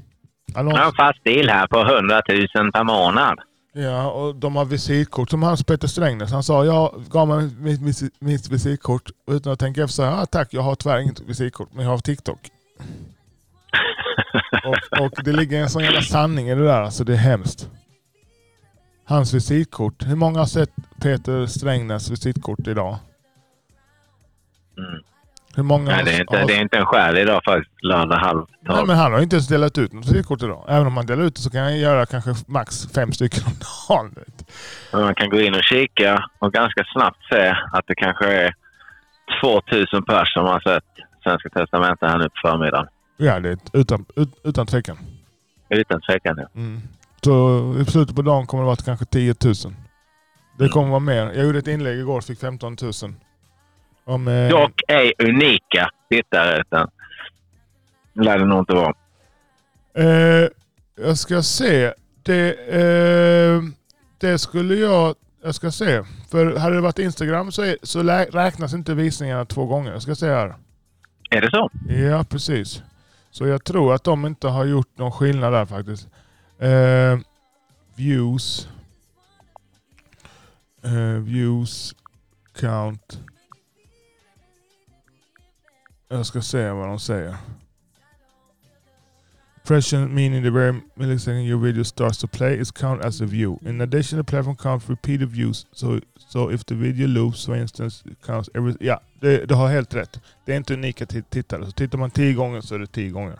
Jag 0.47 0.59
Annons. 0.59 0.79
har 0.79 0.85
en 0.87 0.93
fast 0.93 1.23
bil 1.25 1.49
här 1.51 1.67
på 1.67 1.79
100 1.81 2.23
000 2.55 2.73
per 2.73 2.85
månad. 2.85 3.39
Ja, 3.77 4.11
och 4.11 4.35
de 4.35 4.57
har 4.57 4.65
visitkort. 4.65 5.31
Som 5.31 5.43
hans 5.43 5.65
Peter 5.65 5.89
Strängnäs. 5.89 6.33
Han 6.33 6.43
sa, 6.43 6.65
jag 6.65 7.05
gav 7.11 7.29
mig 7.29 7.51
mitt, 7.59 7.81
mitt, 7.81 8.21
mitt 8.21 8.49
visitkort 8.49 9.11
utan 9.31 9.53
att 9.53 9.59
tänka 9.59 9.83
efter. 9.83 9.95
Så, 9.95 10.05
ah, 10.05 10.27
tack, 10.27 10.49
jag 10.55 10.63
har 10.63 10.75
tyvärr 10.75 10.99
inget 10.99 11.21
visitkort, 11.21 11.69
men 11.73 11.85
jag 11.85 11.91
har 11.91 11.99
TikTok. 11.99 12.51
och, 14.65 15.01
och 15.01 15.25
det 15.25 15.33
ligger 15.33 15.63
en 15.63 15.71
sån 15.71 15.83
jävla 15.83 16.03
sanning 16.03 16.49
i 16.49 16.55
det 16.55 16.65
där. 16.65 16.83
Alltså 16.83 17.05
det 17.05 17.13
är 17.13 17.17
hemskt. 17.17 17.71
Hans 19.05 19.35
visitkort. 19.35 20.07
Hur 20.07 20.17
många 20.17 20.39
har 20.39 20.47
sett 20.47 20.71
Peter 21.01 21.47
Strängnäs 21.47 22.11
visitkort 22.11 22.67
idag? 22.67 22.99
Mm. 24.79 25.03
Hur 25.57 25.63
många 25.63 25.85
Nej, 25.91 26.05
det, 26.05 26.11
är 26.13 26.21
inte, 26.21 26.37
har- 26.39 26.47
det 26.47 26.55
är 26.57 26.61
inte 26.61 26.77
en 26.79 26.87
själ 26.87 27.19
idag 27.19 27.41
faktiskt. 27.45 27.83
Lördag 27.83 28.17
halv 28.17 28.39
Nej, 28.61 28.77
tolv. 28.77 28.87
men 28.89 28.97
han 28.97 29.13
har 29.13 29.21
inte 29.21 29.37
ens 29.37 29.49
delat 29.49 29.79
ut 29.79 29.93
något 29.93 30.07
visitkort 30.07 30.43
idag. 30.43 30.65
Även 30.69 30.87
om 30.87 30.97
han 30.97 31.07
delar 31.07 31.23
ut 31.25 31.35
det 31.37 31.41
så 31.43 31.51
kan 31.51 31.61
han 31.63 31.79
göra 31.79 32.07
kanske 32.07 32.31
max 32.47 32.87
fem 32.95 33.13
stycken 33.13 33.43
om 33.47 33.53
dagen. 33.89 34.15
Man 34.93 35.15
kan 35.15 35.31
gå 35.31 35.41
in 35.41 35.55
och 35.55 35.63
kika 35.65 36.25
och 36.39 36.53
ganska 36.53 36.85
snabbt 36.93 37.19
se 37.31 37.55
att 37.73 37.85
det 37.87 37.95
kanske 37.95 38.27
är 38.27 38.55
2000 39.43 40.03
pers 40.05 40.33
som 40.33 40.45
har 40.45 40.61
sett 40.61 40.85
Svenska 41.23 41.49
Testamentet 41.49 42.09
här 42.11 42.19
nu 42.19 42.25
på 42.25 42.49
förmiddagen. 42.49 42.87
Ja, 43.17 43.41
det 43.41 43.49
är 43.51 43.59
utan, 43.73 44.05
ut, 44.17 44.29
utan 44.45 44.67
tvekan. 44.67 44.97
Utan 45.69 46.01
tvekan. 46.01 46.37
Ja. 46.39 46.61
Mm. 46.61 46.81
Så 47.25 47.75
i 47.81 47.85
slutet 47.85 48.17
på 48.17 48.23
dagen 48.23 48.47
kommer 48.47 48.63
det 48.63 48.67
vara 48.67 48.77
kanske 48.77 49.05
10 49.05 49.35
000. 49.45 49.55
Det 50.59 50.69
kommer 50.69 50.89
vara 50.89 51.01
mer. 51.01 51.33
Jag 51.35 51.45
gjorde 51.47 51.59
ett 51.59 51.67
inlägg 51.67 51.99
igår 51.99 52.17
och 52.19 52.25
fick 52.25 52.41
15 52.41 52.77
000. 52.83 52.93
Om, 54.05 54.29
eh, 54.29 54.49
Dock 54.49 54.83
är 54.89 55.13
unika 55.19 55.91
tittare. 56.11 56.61
Utan 56.61 56.91
lär 58.15 58.39
det 58.39 58.45
nog 58.45 58.59
inte 58.59 58.75
vara. 58.75 58.95
eh, 59.95 60.49
jag 60.97 61.19
ska 61.19 61.43
se. 61.43 61.93
Det, 62.23 62.53
eh, 62.53 63.63
det 64.19 64.39
skulle 64.39 64.75
jag... 64.75 65.15
Jag 65.43 65.55
ska 65.55 65.71
se. 65.71 66.03
För 66.31 66.57
hade 66.59 66.75
det 66.75 66.81
varit 66.81 66.99
Instagram 66.99 67.53
så, 67.53 67.63
är, 67.63 67.77
så 67.83 68.03
räknas 68.03 68.75
inte 68.75 68.95
visningarna 68.95 69.45
två 69.45 69.67
gånger. 69.67 69.93
Jag 69.93 70.03
ska 70.03 70.15
se 70.15 70.27
här. 70.27 70.55
Är 71.31 71.41
det 71.41 71.51
så? 71.51 71.71
Ja, 71.89 72.25
precis. 72.25 72.83
Så 73.31 73.47
jag 73.47 73.65
tror 73.65 73.95
att 73.95 74.05
de 74.05 74.27
inte 74.27 74.49
har 74.49 74.65
gjort 74.65 74.99
någon 74.99 75.13
skillnad 75.13 75.53
där 75.53 75.67
faktiskt. 75.67 76.09
Eh, 76.59 77.19
views. 77.97 78.69
Eh, 80.85 81.23
views. 81.23 81.95
Count. 82.61 83.21
Jag 86.09 86.27
ska 86.27 86.41
se 86.43 86.71
vad 86.71 86.89
de 86.89 86.99
säger. 86.99 87.37
Impression 89.61 90.15
meaning 90.15 90.43
the 90.43 90.51
very 90.51 90.73
millisecond 90.95 91.47
your 91.47 91.59
video 91.61 91.85
starts 91.85 92.19
to 92.19 92.27
play 92.29 92.61
is 92.61 92.71
counted 92.71 93.07
as 93.07 93.21
a 93.23 93.25
view. 93.27 93.57
In 93.69 93.81
addition, 93.81 94.19
the 94.19 94.25
platform 94.31 94.57
counts 94.57 94.91
repeated 94.91 95.29
views. 95.29 95.67
So, 95.73 96.01
so 96.29 96.51
if 96.53 96.65
the 96.65 96.75
video 96.75 97.07
loops, 97.09 97.47
for 97.47 97.57
instance, 97.57 98.05
it 98.11 98.19
counts 98.27 98.51
every... 98.55 98.75
Ja, 98.81 99.01
det, 99.21 99.45
det 99.49 99.55
har 99.55 99.69
helt 99.69 99.95
rätt. 99.95 100.21
Det 100.45 100.53
är 100.53 100.57
inte 100.57 100.75
unika 100.75 101.07
tittare. 101.07 101.67
Så 101.67 101.73
tittar 101.73 101.99
man 101.99 102.11
tio 102.11 102.35
gånger 102.35 102.61
så 102.61 102.75
är 102.75 102.79
det 102.79 102.87
tio 102.87 103.11
gånger. 103.11 103.39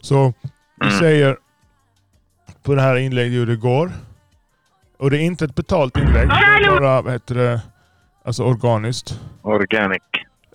Så 0.00 0.34
vi 0.80 0.86
Mm. 0.86 0.98
säger 0.98 1.36
på 2.62 2.74
det 2.74 2.82
här 2.82 2.96
inlägget 2.96 3.32
jag 3.32 3.38
gjorde 3.40 3.52
igår. 3.52 3.92
Och 4.98 5.10
det 5.10 5.18
är 5.18 5.22
inte 5.22 5.44
ett 5.44 5.54
betalt 5.54 5.96
inlägg. 5.96 6.28
Det 6.28 6.34
är 6.66 6.80
bara 6.80 7.02
vad 7.02 7.12
heter 7.12 7.34
det, 7.34 7.60
alltså 8.24 8.44
organiskt. 8.44 9.20
Organic. 9.42 10.02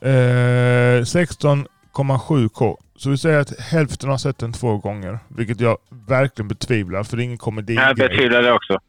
Eh, 0.05 1.01
16,7k. 1.01 2.77
Så 2.95 3.09
vi 3.09 3.17
säger 3.17 3.39
att 3.39 3.59
hälften 3.59 4.09
har 4.09 4.17
sett 4.17 4.37
den 4.37 4.53
två 4.53 4.77
gånger. 4.77 5.19
Vilket 5.27 5.59
jag 5.59 5.77
verkligen 6.07 6.47
betvivlar 6.47 7.03
för 7.03 7.17
det 7.17 7.23
är 7.23 7.25
ingen 7.25 7.37
komedi. 7.37 7.73
Jag 7.73 7.95
betvivlar 7.95 8.41
det 8.41 8.51
också. 8.51 8.79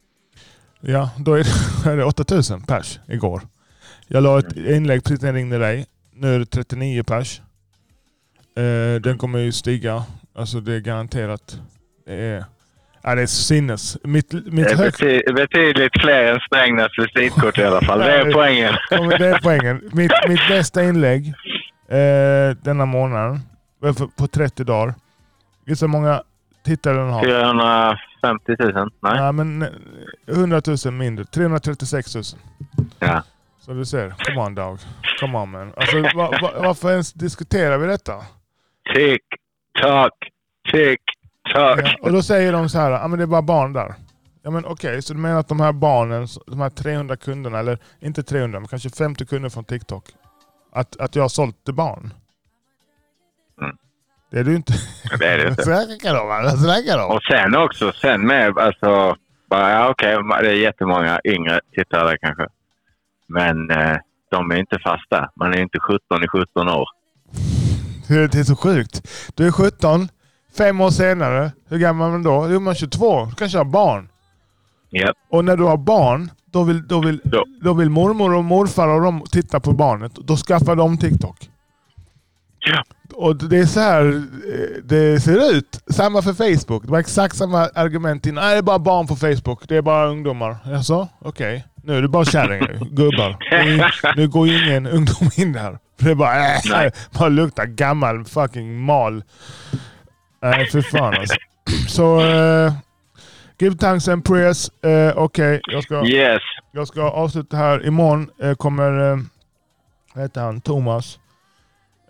Ja, 0.81 1.09
då 1.17 1.33
är 1.33 1.43
det, 1.43 1.89
är 1.91 1.97
det 1.97 2.03
8000 2.03 2.61
pers 2.61 2.99
igår. 3.07 3.41
Jag 4.07 4.23
la 4.23 4.39
ett 4.39 4.57
inlägg 4.57 5.03
precis 5.03 5.21
när 5.21 5.29
jag 5.29 5.35
ringde 5.35 5.57
dig. 5.57 5.85
Nu 6.13 6.35
är 6.35 6.39
det 6.39 6.45
39 6.45 7.03
pers. 7.03 7.41
Eh, 8.55 9.01
den 9.01 9.17
kommer 9.17 9.39
ju 9.39 9.51
stiga. 9.51 10.03
Alltså 10.35 10.59
det 10.59 10.73
är 10.73 10.79
garanterat. 10.79 11.59
Det 12.05 12.13
är, 12.13 12.45
ja, 13.09 13.15
det 13.15 13.21
är 13.21 13.25
sinnes. 13.25 13.97
Mitt, 14.03 14.29
Det 14.29 14.51
mitt 14.51 14.71
är 14.71 14.75
högsta... 14.75 15.05
bety- 15.05 15.33
betydligt 15.33 16.01
fler 16.01 16.33
än 16.33 16.39
Strängnäs 16.39 16.91
visitkort 16.97 17.57
i 17.57 17.63
alla 17.63 17.81
fall. 17.81 17.99
Det 17.99 18.11
är 18.21 18.31
poängen. 18.33 18.73
Det 18.89 19.27
är 19.27 19.39
poängen. 19.43 19.89
Mitt, 19.93 20.11
mitt 20.27 20.47
bästa 20.49 20.83
inlägg 20.83 21.27
eh, 21.89 22.57
denna 22.61 22.85
månaden, 22.85 23.39
eh, 23.85 23.93
på 24.17 24.27
30 24.27 24.63
dagar. 24.63 24.93
Gissa 25.65 25.85
hur 25.85 25.91
många 25.91 26.21
tittare 26.65 26.97
den 26.97 27.09
har? 27.09 27.23
450 27.23 28.55
000? 28.59 28.89
Nej. 29.01 29.17
Ja, 29.17 29.31
men 29.31 29.61
eh, 29.61 29.69
100 30.27 30.61
000 30.85 30.93
mindre. 30.93 31.25
336 31.25 32.15
000. 32.15 32.23
Ja. 32.99 33.23
Så 33.59 33.73
du 33.73 33.85
ser. 33.85 34.09
Come 34.25 34.41
on 34.41 34.55
dog. 34.55 34.79
Come 35.19 35.37
on 35.37 35.51
man. 35.51 35.73
Alltså, 35.77 36.01
va, 36.01 36.09
va, 36.41 36.51
varför 36.59 36.91
ens 36.91 37.13
diskuterar 37.13 37.77
vi 37.77 37.87
detta? 37.87 38.13
Tick, 38.95 39.21
tock, 39.81 40.13
tick, 40.71 41.01
tock. 41.53 41.79
Ja, 41.83 41.95
och 42.01 42.11
då 42.11 42.21
säger 42.21 42.51
de 42.51 42.69
så 42.69 42.77
här, 42.77 42.91
ja 42.91 43.07
men 43.07 43.19
det 43.19 43.25
är 43.25 43.27
bara 43.27 43.41
barn 43.41 43.73
där. 43.73 43.95
Ja 44.43 44.51
men 44.51 44.65
okej, 44.65 45.01
så 45.01 45.13
du 45.13 45.19
menar 45.19 45.39
att 45.39 45.47
de 45.47 45.59
här 45.59 45.71
barnen, 45.71 46.27
de 46.47 46.59
här 46.59 46.69
300 46.69 47.17
kunderna, 47.17 47.59
eller 47.59 47.77
inte 47.99 48.23
300, 48.23 48.59
men 48.59 48.67
kanske 48.67 48.89
50 48.89 49.25
kunder 49.25 49.49
från 49.49 49.63
TikTok, 49.63 50.03
att, 50.71 50.99
att 50.99 51.15
jag 51.15 51.23
har 51.23 51.29
sålt 51.29 51.65
till 51.65 51.73
barn? 51.73 52.13
Mm. 53.61 53.77
Det 54.31 54.39
är 54.39 54.43
du 54.43 54.55
inte. 54.55 54.73
Det 55.19 55.25
är 55.25 55.37
det 55.37 55.49
inte. 55.49 55.63
Snackar 55.63 56.15
de? 56.15 56.27
Vad 56.27 56.59
snackar 56.59 56.97
de? 56.97 57.15
Och 57.15 57.23
sen 57.23 57.55
också, 57.55 57.91
sen 57.91 58.27
med, 58.27 58.57
alltså, 58.57 59.15
bara, 59.49 59.71
ja 59.71 59.89
okej, 59.89 60.17
det 60.41 60.49
är 60.49 60.53
jättemånga 60.53 61.19
yngre 61.23 61.59
tittare 61.75 62.17
kanske. 62.17 62.47
Men 63.27 63.71
eh, 63.71 63.97
de 64.31 64.51
är 64.51 64.55
inte 64.55 64.79
fasta. 64.79 65.31
Man 65.35 65.53
är 65.53 65.61
inte 65.61 65.79
17 65.79 66.23
i 66.23 66.27
17 66.27 66.69
år. 66.69 66.89
Det 68.07 68.35
är 68.35 68.43
så 68.43 68.55
sjukt. 68.55 69.01
Du 69.35 69.47
är 69.47 69.51
17, 69.51 70.09
fem 70.57 70.81
år 70.81 70.89
senare. 70.89 71.51
Hur 71.69 71.77
gammal 71.77 72.07
är 72.07 72.11
man 72.11 72.23
då? 72.23 72.47
Jo, 72.51 72.59
man 72.59 72.71
är 72.71 72.75
22. 72.75 73.25
Du 73.25 73.35
kanske 73.35 73.57
har 73.57 73.65
barn. 73.65 74.09
Japp. 74.91 75.15
Och 75.31 75.45
när 75.45 75.57
du 75.57 75.63
har 75.63 75.77
barn, 75.77 76.31
då 76.51 76.63
vill, 76.63 76.87
då 76.87 76.99
vill, 76.99 77.21
Då. 77.23 77.43
då 77.61 77.73
vill 77.73 77.89
mormor 77.89 78.33
och 78.33 78.43
morfar 78.43 78.87
och 78.87 79.01
de 79.01 79.23
titta 79.31 79.59
på 79.59 79.71
barnet. 79.71 80.11
Då 80.15 80.35
skaffar 80.37 80.75
de 80.75 80.97
TikTok. 80.97 81.49
Ja. 82.59 82.83
Och 83.13 83.35
det 83.35 83.57
är 83.57 83.65
så 83.65 83.79
här 83.79 84.05
eh, 84.05 84.83
det 84.83 85.19
ser 85.23 85.51
ut. 85.53 85.81
Samma 85.89 86.21
för 86.21 86.33
Facebook. 86.33 86.83
Det 86.85 86.91
var 86.91 86.99
exakt 86.99 87.35
samma 87.35 87.59
argument 87.59 88.25
innan. 88.25 88.43
Nej, 88.43 88.53
det 88.53 88.57
är 88.57 88.61
bara 88.61 88.79
barn 88.79 89.07
på 89.07 89.15
Facebook. 89.15 89.67
Det 89.67 89.75
är 89.75 89.81
bara 89.81 90.07
ungdomar. 90.07 90.57
Jaså? 90.65 91.07
Okej. 91.19 91.65
Nu 91.83 91.97
är 91.97 92.01
det 92.01 92.07
bara 92.07 92.25
kärringar. 92.25 92.79
Gubbar. 92.91 93.37
Nu, 94.15 94.27
går 94.27 94.47
ingen 94.47 94.87
ungdom 94.87 95.29
in 95.35 95.53
där. 95.53 95.79
För 95.99 96.05
det 96.05 96.11
är 96.11 96.15
bara, 96.15 96.85
äh, 96.85 96.91
bara 97.19 97.29
luktar 97.29 97.65
gammal 97.65 98.25
fucking 98.25 98.79
mal. 98.79 99.23
Nej, 100.41 100.65
för 100.65 100.81
fan 100.81 101.13
alltså. 101.13 101.35
Så, 101.87 102.19
eh, 102.21 102.73
give 103.59 103.75
thanks 103.77 104.07
and 104.07 104.25
prayers. 104.25 104.69
Eh, 104.83 105.17
Okej, 105.17 105.61
jag 105.63 105.83
ska... 105.83 106.05
Yes. 106.07 106.41
Jag 106.71 106.87
ska 106.87 107.01
avsluta 107.01 107.57
här. 107.57 107.85
Imorgon 107.87 108.29
eh, 108.41 108.53
kommer, 108.55 109.11
eh, 109.11 109.17
vad 110.13 110.23
heter 110.23 110.41
han, 110.41 110.61
Thomas. 110.61 111.19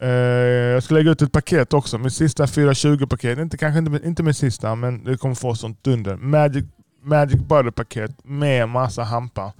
Eh, 0.02 0.10
jag 0.10 0.84
ska 0.84 0.94
lägga 0.96 1.12
ut 1.12 1.22
ett 1.22 1.32
paket 1.32 1.74
också. 1.74 1.98
Mitt 1.98 2.14
sista 2.14 2.46
420-paket. 2.46 3.40
Inte, 3.40 3.58
kanske 3.58 3.80
inte, 3.80 4.08
inte 4.08 4.24
mitt 4.24 4.38
sista, 4.38 4.76
men 4.76 5.04
det 5.04 5.18
kommer 5.18 5.36
få 5.36 5.56
sånt 5.56 5.84
dunder. 5.84 6.16
Magic, 6.16 6.66
Magic 7.04 7.40
Butter-paket 7.42 8.12
med 8.24 8.70
massa 8.70 9.04
hampa. 9.04 9.54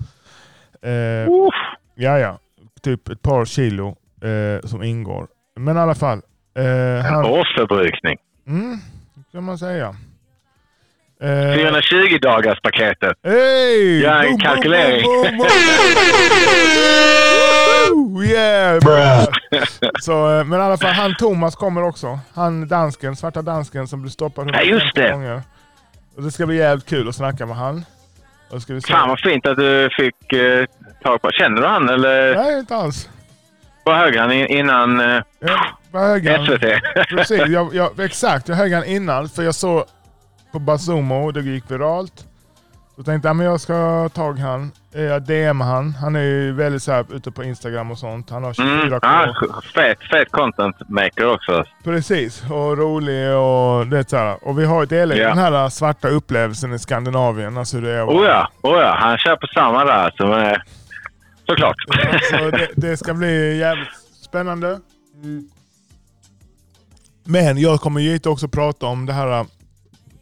Eh, 0.82 1.30
Uff. 1.32 1.54
ja, 1.96 2.20
ja. 2.20 2.40
Typ 2.82 3.10
ett 3.10 3.22
par 3.22 3.46
kilo 3.46 3.96
eh, 4.22 4.68
som 4.68 4.84
ingår. 4.84 5.28
Men 5.56 5.78
i 5.78 5.80
alla 5.80 5.96
fall. 5.96 6.22
Eh, 6.58 7.06
han, 7.06 7.26
Årsförbrukning. 7.26 8.18
Mm, 8.48 8.78
kan 9.32 9.44
man 9.44 9.58
säga. 9.58 9.96
Eh, 11.22 11.56
420 11.56 12.18
dagars 12.22 12.60
paketet. 12.62 13.18
Hey! 13.24 14.02
Ja, 14.04 14.24
en 14.24 14.30
boom, 14.30 14.40
kalkylering. 14.40 15.04
boom, 15.04 15.22
boom, 15.24 15.38
boom. 15.38 15.48
yeah! 18.24 18.80
Så, 20.02 20.40
eh, 20.40 20.44
men 20.46 20.60
i 20.60 20.64
alla 20.64 20.78
fall, 20.78 20.94
han 20.94 21.16
Thomas 21.16 21.56
kommer 21.56 21.84
också. 21.84 22.20
Han 22.34 22.68
dansken, 22.68 23.16
svarta 23.16 23.42
dansken 23.42 23.88
som 23.88 24.02
blev 24.02 24.10
stoppad 24.12 24.50
Ja, 24.54 24.62
just 24.62 24.86
150 24.98 25.02
det. 25.02 25.12
gånger. 25.12 25.42
Och 26.16 26.24
det 26.24 26.32
ska 26.32 26.46
bli 26.46 26.58
jävligt 26.58 26.86
kul 26.90 27.10
att 27.10 27.16
snacka 27.16 27.46
med 27.46 27.56
han. 27.56 27.86
Och 28.50 28.62
ska 28.62 28.74
vi 28.74 28.82
se. 28.82 28.94
Fan 28.94 29.10
vad 29.10 29.20
fint 29.20 29.46
att 29.48 29.58
du 29.58 29.90
fick 29.98 30.34
eh, 30.34 30.66
tag 31.04 31.22
på 31.22 31.32
Känner 31.32 31.62
du 31.62 31.68
han 31.68 31.90
eller 31.90 32.36
Nej, 32.36 32.60
inte 32.60 32.76
alls. 32.76 33.10
Vad 33.88 33.98
hög 33.98 34.18
han 34.18 34.32
in- 34.32 34.48
innan 34.48 35.00
eh. 35.00 35.22
SVT? 36.46 36.82
Precis, 37.10 37.48
jag, 37.48 37.76
jag, 37.76 38.00
exakt. 38.00 38.48
Jag 38.48 38.56
högg 38.56 38.74
han 38.74 38.86
innan 38.86 39.30
för 39.30 39.44
jag 39.44 39.56
såg 39.56 39.84
på 40.52 40.60
Basumo, 40.60 41.32
det 41.32 41.42
gick 41.42 41.72
viralt. 41.72 42.14
Så 42.96 43.04
tänkte 43.04 43.30
jag 43.30 43.36
men 43.36 43.46
jag 43.46 43.62
ska 43.62 43.74
ta 43.74 44.10
tag 44.10 44.40
han. 44.40 44.72
Eh, 44.96 45.02
Jag 45.02 45.22
DM 45.22 45.62
han. 45.62 45.94
Han 46.02 46.16
är 46.16 46.22
ju 46.22 46.52
väldigt 46.54 46.84
så 46.84 46.92
här 46.92 47.06
ute 47.14 47.32
på 47.32 47.44
Instagram 47.44 47.92
och 47.92 47.98
sånt. 47.98 48.30
Han 48.30 48.44
har 48.44 48.54
24k. 48.54 49.24
Mm. 49.24 49.30
Ah, 49.52 49.62
fet, 49.76 49.98
fet 50.12 50.32
content 50.32 50.76
maker 50.90 51.34
också. 51.34 51.64
Precis, 51.84 52.44
och 52.50 52.78
rolig 52.78 53.30
och 53.36 53.88
det 53.88 54.10
så 54.10 54.18
här. 54.18 54.48
Och 54.48 54.60
vi 54.60 54.66
har 54.66 54.80
ju 54.80 54.86
delat 54.86 55.18
Ja. 55.18 55.28
den 55.28 55.38
här 55.38 55.70
svarta 55.70 56.08
upplevelsen 56.08 56.74
i 56.74 56.80
Skandinavien. 56.80 57.58
Alltså 57.58 57.78
det 57.78 57.92
är 57.92 58.06
Oh 58.06 58.26
ja, 58.26 58.48
oh 58.62 58.80
ja, 58.80 58.96
han 59.00 59.18
kör 59.18 59.36
på 59.36 59.48
samma 59.48 59.86
där. 59.86 60.12
Så, 60.18 60.38
eh, 60.38 60.58
såklart. 61.50 61.76
Så 62.32 62.52
det, 62.52 62.70
det 62.76 62.98
ska 62.98 63.14
bli 63.14 63.58
jävligt 63.58 63.88
spännande. 64.22 64.80
Men 67.24 67.58
jag 67.58 67.82
kommer 67.82 68.02
givetvis 68.02 68.32
också 68.32 68.48
prata 68.48 68.86
om 68.86 69.06
det 69.06 69.14
här. 69.14 69.46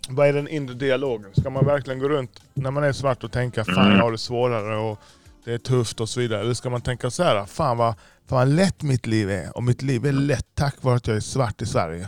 Vad 0.10 0.28
är 0.28 0.34
den 0.34 0.48
inre 0.48 0.74
dialogen? 0.74 1.32
Ska 1.36 1.50
man 1.50 1.66
verkligen 1.66 2.00
gå 2.00 2.10
runt 2.10 2.42
när 2.54 2.72
man 2.72 2.84
är 2.84 2.92
svart 2.92 3.24
och 3.24 3.32
tänka 3.32 3.66
fan 3.66 3.86
Mm. 3.86 3.98
jag 3.98 4.04
har 4.04 4.12
det 4.12 4.18
svårare 4.18 4.78
och 4.78 5.00
det 5.46 5.54
är 5.54 5.58
tufft 5.58 6.00
och 6.02 6.10
så 6.10 6.20
vidare? 6.20 6.42
Eller 6.42 6.54
ska 6.54 6.70
man 6.70 6.82
tänka 6.82 7.10
så 7.10 7.24
här, 7.24 7.46
fan 7.46 7.78
vad, 7.78 7.94
fan 8.30 8.38
vad 8.38 8.48
lätt 8.48 8.84
mitt 8.84 9.08
liv 9.08 9.30
är 9.32 9.58
och 9.58 9.64
mitt 9.64 9.82
liv 9.82 10.06
är 10.06 10.12
lätt 10.12 10.48
tack 10.56 10.76
vare 10.82 10.96
att 10.96 11.08
jag 11.08 11.16
är 11.16 11.22
svart 11.22 11.62
i 11.62 11.66
Sverige. 11.66 12.08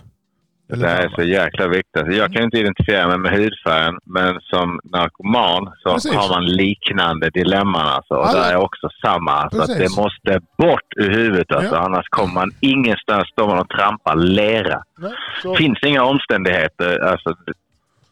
Eller 0.73 0.87
Det 0.87 0.93
är 1.03 1.09
så 1.09 1.21
jäkla 1.21 1.67
viktigt. 1.67 2.15
Jag 2.15 2.33
kan 2.33 2.43
inte 2.43 2.57
identifiera 2.57 3.07
mig 3.07 3.17
med 3.17 3.31
hudfärgen, 3.31 3.99
men 4.05 4.39
som 4.41 4.79
narkoman 4.83 5.73
så 5.83 5.93
Precis. 5.93 6.13
har 6.13 6.29
man 6.29 6.45
liknande 6.45 7.29
dilemman. 7.29 7.87
Alltså. 7.87 8.13
Och 8.13 8.27
Alla- 8.27 8.39
det 8.39 8.45
är 8.53 8.57
också 8.57 8.89
samma. 9.05 9.31
Alltså, 9.31 9.61
att 9.61 9.77
det 9.77 9.97
måste 9.97 10.41
bort 10.57 10.93
ur 10.95 11.09
huvudet. 11.09 11.51
Alltså. 11.51 11.75
Ja. 11.75 11.79
Annars 11.79 12.05
kommer 12.09 12.33
man 12.33 12.51
ingenstans. 12.59 13.27
Står 13.29 13.47
man 13.47 13.59
och 13.59 13.69
trampar 13.69 14.15
lera. 14.15 14.83
Nej, 14.97 15.11
så, 15.41 15.55
finns 15.55 15.79
inga 15.83 16.03
omständigheter. 16.03 16.99
Alltså, 16.99 17.35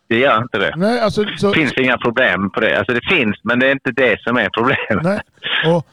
det, 0.07 0.17
gör 0.19 0.41
inte 0.41 0.57
det. 0.57 0.73
nej, 0.75 0.99
alltså, 0.99 1.25
så, 1.37 1.53
finns 1.53 1.73
inga 1.73 1.97
problem 1.97 2.49
på 2.49 2.59
det. 2.59 2.77
Alltså 2.77 2.93
det 2.93 3.15
finns, 3.15 3.35
men 3.43 3.59
det 3.59 3.67
är 3.67 3.71
inte 3.71 3.91
det 3.91 4.21
som 4.21 4.37
är 4.37 4.49
problemet. 4.49 5.03
Nej. 5.03 5.19
Och 5.75 5.87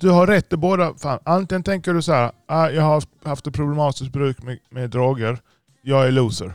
du 0.00 0.10
har 0.10 0.26
rätt 0.26 0.52
i 0.52 0.56
båda. 0.56 0.94
Fan. 1.02 1.18
Antingen 1.24 1.62
tänker 1.62 1.94
du 1.94 2.02
så 2.02 2.12
här, 2.12 2.30
ah, 2.48 2.68
jag 2.68 2.82
har 2.82 2.94
haft, 2.94 3.08
haft 3.24 3.46
ett 3.46 3.54
problematiskt 3.54 4.12
bruk 4.12 4.42
med, 4.42 4.58
med 4.70 4.90
droger, 4.90 5.38
jag 5.82 6.06
är 6.06 6.10
loser. 6.10 6.52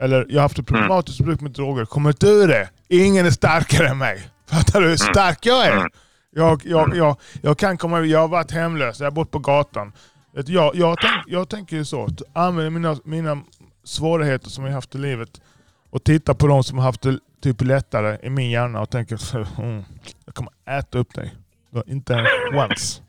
Eller 0.00 0.26
jag 0.28 0.36
har 0.36 0.42
haft 0.42 0.58
ett 0.58 0.66
problematiskt 0.66 1.20
bruk 1.20 1.40
med 1.40 1.50
droger, 1.50 1.84
kommer 1.84 2.24
ur 2.24 2.48
det. 2.48 2.68
Ingen 2.88 3.26
är 3.26 3.30
starkare 3.30 3.88
än 3.88 3.98
mig. 3.98 4.28
Fattar 4.50 4.80
du 4.80 4.88
hur 4.88 4.96
stark 4.96 5.46
jag 5.46 5.66
är? 5.66 5.76
Mm. 5.76 5.90
Jag, 6.30 6.62
jag, 6.64 6.96
jag, 6.96 7.16
jag 7.42 7.58
kan 7.58 7.78
komma 7.78 7.98
ur, 7.98 8.04
jag 8.04 8.18
har 8.20 8.28
varit 8.28 8.50
hemlös, 8.50 9.00
jag 9.00 9.06
har 9.06 9.10
bott 9.10 9.30
på 9.30 9.38
gatan. 9.38 9.92
Du, 10.32 10.52
Jag, 10.52 10.76
jag, 10.76 10.98
tänk, 11.00 11.22
jag 11.26 11.48
tänker 11.48 11.76
ju 11.76 11.84
så, 11.84 12.04
att 12.04 12.22
använda 12.32 12.70
mina, 12.70 12.96
mina 13.04 13.42
svårigheter 13.84 14.50
som 14.50 14.64
jag 14.64 14.72
haft 14.72 14.94
i 14.94 14.98
livet 14.98 15.40
och 15.90 16.04
titta 16.04 16.34
på 16.34 16.46
de 16.46 16.64
som 16.64 16.78
har 16.78 16.84
haft 16.84 17.02
det 17.02 17.18
typ 17.42 17.62
lättare 17.62 18.18
i 18.22 18.30
min 18.30 18.50
hjärna 18.50 18.80
och 18.80 18.90
tänker 18.90 19.16
så, 19.16 19.46
mm, 19.58 19.84
jag 20.24 20.34
kommer 20.34 20.52
äta 20.78 20.98
upp 20.98 21.14
dig. 21.14 21.34
Du 21.70 21.76
har 21.76 21.90
inte 21.90 22.14
en 22.14 22.26
chans. 22.52 23.02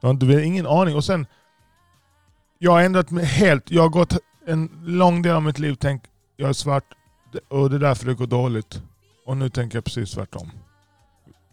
Du 0.00 0.06
har, 0.06 0.14
du 0.14 0.26
har 0.34 0.40
ingen 0.40 0.66
aning. 0.66 0.96
Och 0.96 1.04
sen, 1.04 1.26
jag 2.58 2.72
har 2.72 2.80
ändrat 2.80 3.10
mig 3.10 3.24
helt. 3.24 3.70
Jag 3.70 3.82
har 3.82 3.88
gått 3.88 4.18
en 4.46 4.70
lång 4.84 5.22
del 5.22 5.36
av 5.36 5.42
mitt 5.42 5.58
liv 5.58 5.74
tänkt 5.74 6.10
jag 6.36 6.48
är 6.48 6.52
svart 6.52 6.84
och 7.48 7.70
det 7.70 7.76
är 7.76 7.80
därför 7.80 8.06
det 8.06 8.14
går 8.14 8.26
dåligt. 8.26 8.82
Och 9.26 9.36
nu 9.36 9.48
tänker 9.48 9.76
jag 9.76 9.84
precis 9.84 10.12
tvärtom. 10.12 10.50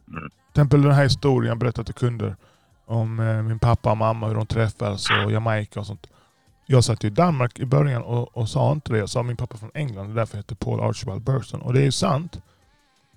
Mm. 0.08 0.30
Till 0.30 0.50
exempel 0.50 0.82
den 0.82 0.92
här 0.92 1.04
historien 1.04 1.50
jag 1.50 1.58
berättat 1.58 1.86
till 1.86 1.96
kunder 1.96 2.36
om 2.86 3.20
eh, 3.20 3.42
min 3.42 3.60
pappa 3.60 3.92
och 3.92 3.98
mamma, 3.98 4.28
hur 4.28 4.36
de 4.36 4.46
träffades 4.46 5.10
och 5.26 5.32
Jamaica 5.32 5.80
och 5.80 5.86
sånt. 5.86 6.08
Jag 6.66 6.84
satt 6.84 7.04
i 7.04 7.10
Danmark 7.10 7.60
i 7.60 7.66
början 7.66 8.02
och, 8.02 8.38
och 8.38 8.50
sa 8.50 8.72
inte 8.72 8.92
det. 8.94 9.00
Jag 9.00 9.10
sa 9.10 9.24
min 9.24 9.38
pappa 9.38 9.58
från 9.58 9.72
England, 9.74 10.08
det 10.08 10.14
är 10.14 10.16
därför 10.16 10.36
jag 10.38 10.40
heter 10.44 10.56
Paul 10.56 10.80
Archibald 10.80 11.22
Burson. 11.22 11.62
Och 11.62 11.74
det 11.74 11.80
är 11.80 11.86
ju 11.86 11.92
sant. 11.92 12.42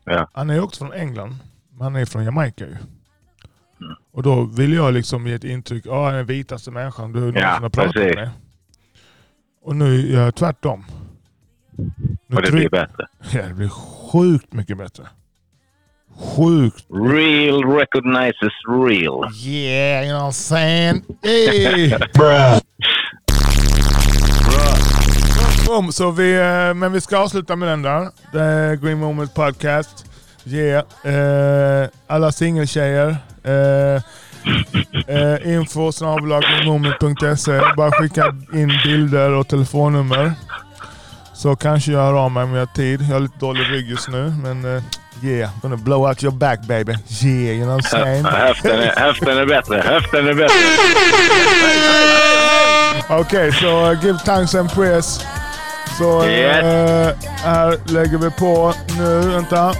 Ja. 0.04 0.28
Han 0.32 0.50
är 0.50 0.54
ju 0.54 0.60
också 0.60 0.84
från 0.84 0.94
England, 0.94 1.36
men 1.70 1.80
han 1.80 1.96
är 1.96 2.06
från 2.06 2.24
Jamaica 2.24 2.64
ju. 2.64 2.76
Mm. 3.80 3.96
Och 4.12 4.22
då 4.22 4.44
vill 4.44 4.72
jag 4.72 4.94
liksom 4.94 5.26
ge 5.26 5.34
ett 5.34 5.44
intryck, 5.44 5.86
ja 5.86 6.10
är 6.10 6.16
den 6.16 6.26
vitaste 6.26 6.70
människan 6.70 7.12
du 7.12 7.20
någonsin 7.20 7.42
Ja, 7.42 7.58
har 7.60 7.68
pratat 7.68 7.92
precis. 7.92 8.14
med. 8.14 8.30
Och 9.64 9.76
nu 9.76 10.10
gör 10.12 10.24
jag 10.24 10.34
tvärtom. 10.34 10.84
Nu 12.26 12.36
Och 12.36 12.42
det 12.42 12.52
blir 12.52 12.68
bättre. 12.68 13.06
Ja, 13.32 13.42
det 13.42 13.54
blir 13.54 13.68
sjukt 13.68 14.52
mycket 14.52 14.78
bättre. 14.78 15.02
Sjukt. 16.36 16.86
Real 16.90 17.64
recognizes 17.64 18.52
real. 18.68 19.32
Yeah, 19.46 20.04
you 20.04 20.12
know 20.12 20.22
what 20.22 20.28
I'm 20.28 20.32
saying? 20.32 21.02
Hey! 21.22 22.60
Boom, 25.66 25.92
så 25.92 26.10
vi, 26.10 26.34
eh, 26.34 26.74
men 26.74 26.92
vi 26.92 27.00
ska 27.00 27.18
avsluta 27.18 27.56
med 27.56 27.68
den 27.68 27.82
där. 27.82 28.08
The 28.32 28.76
Green 28.86 28.98
Moment 28.98 29.34
Podcast. 29.34 30.04
Yeah. 30.46 30.84
Eh, 31.04 31.88
alla 32.06 32.32
singeltjejer. 32.32 33.16
Eh, 33.44 34.02
eh, 35.08 35.54
info. 35.54 35.92
Bara 37.76 37.90
skicka 37.92 38.34
in 38.52 38.72
bilder 38.84 39.30
och 39.30 39.48
telefonnummer. 39.48 40.32
Så 41.34 41.56
kanske 41.56 41.92
jag 41.92 42.00
hör 42.00 42.14
av 42.24 42.30
mig 42.30 42.42
om 42.44 42.52
jag 42.54 42.60
har 42.60 42.74
tid. 42.74 43.00
Jag 43.02 43.14
har 43.14 43.20
lite 43.20 43.38
dålig 43.38 43.70
rygg 43.70 43.90
just 43.90 44.08
nu, 44.08 44.34
men 44.42 44.76
eh, 44.76 44.82
yeah. 45.22 45.50
Gonna 45.62 45.76
blow 45.76 46.08
out 46.08 46.22
your 46.24 46.34
back 46.34 46.60
baby. 46.68 46.92
Yeah, 47.22 47.56
you 47.56 47.64
know 47.64 47.74
what 47.74 47.84
I'm 47.84 47.88
saying? 47.90 48.24
Höften 48.24 48.80
är, 48.80 49.00
höften 49.00 49.38
är 49.38 49.46
bättre. 49.46 49.82
Höften 49.86 50.28
är 50.28 50.34
bättre. 50.34 50.54
Okej, 53.08 53.52
så 53.52 53.90
uh, 53.92 54.04
give 54.04 54.18
thanks 54.18 54.54
and 54.54 54.70
prayers. 54.72 55.20
Så 55.98 56.24
Yes. 56.26 56.64
eh, 56.64 57.16
här 57.44 57.92
lägger 57.92 58.18
vi 58.18 58.30
på 58.30 58.74
nu. 58.98 59.18
Vänta. 59.20 59.74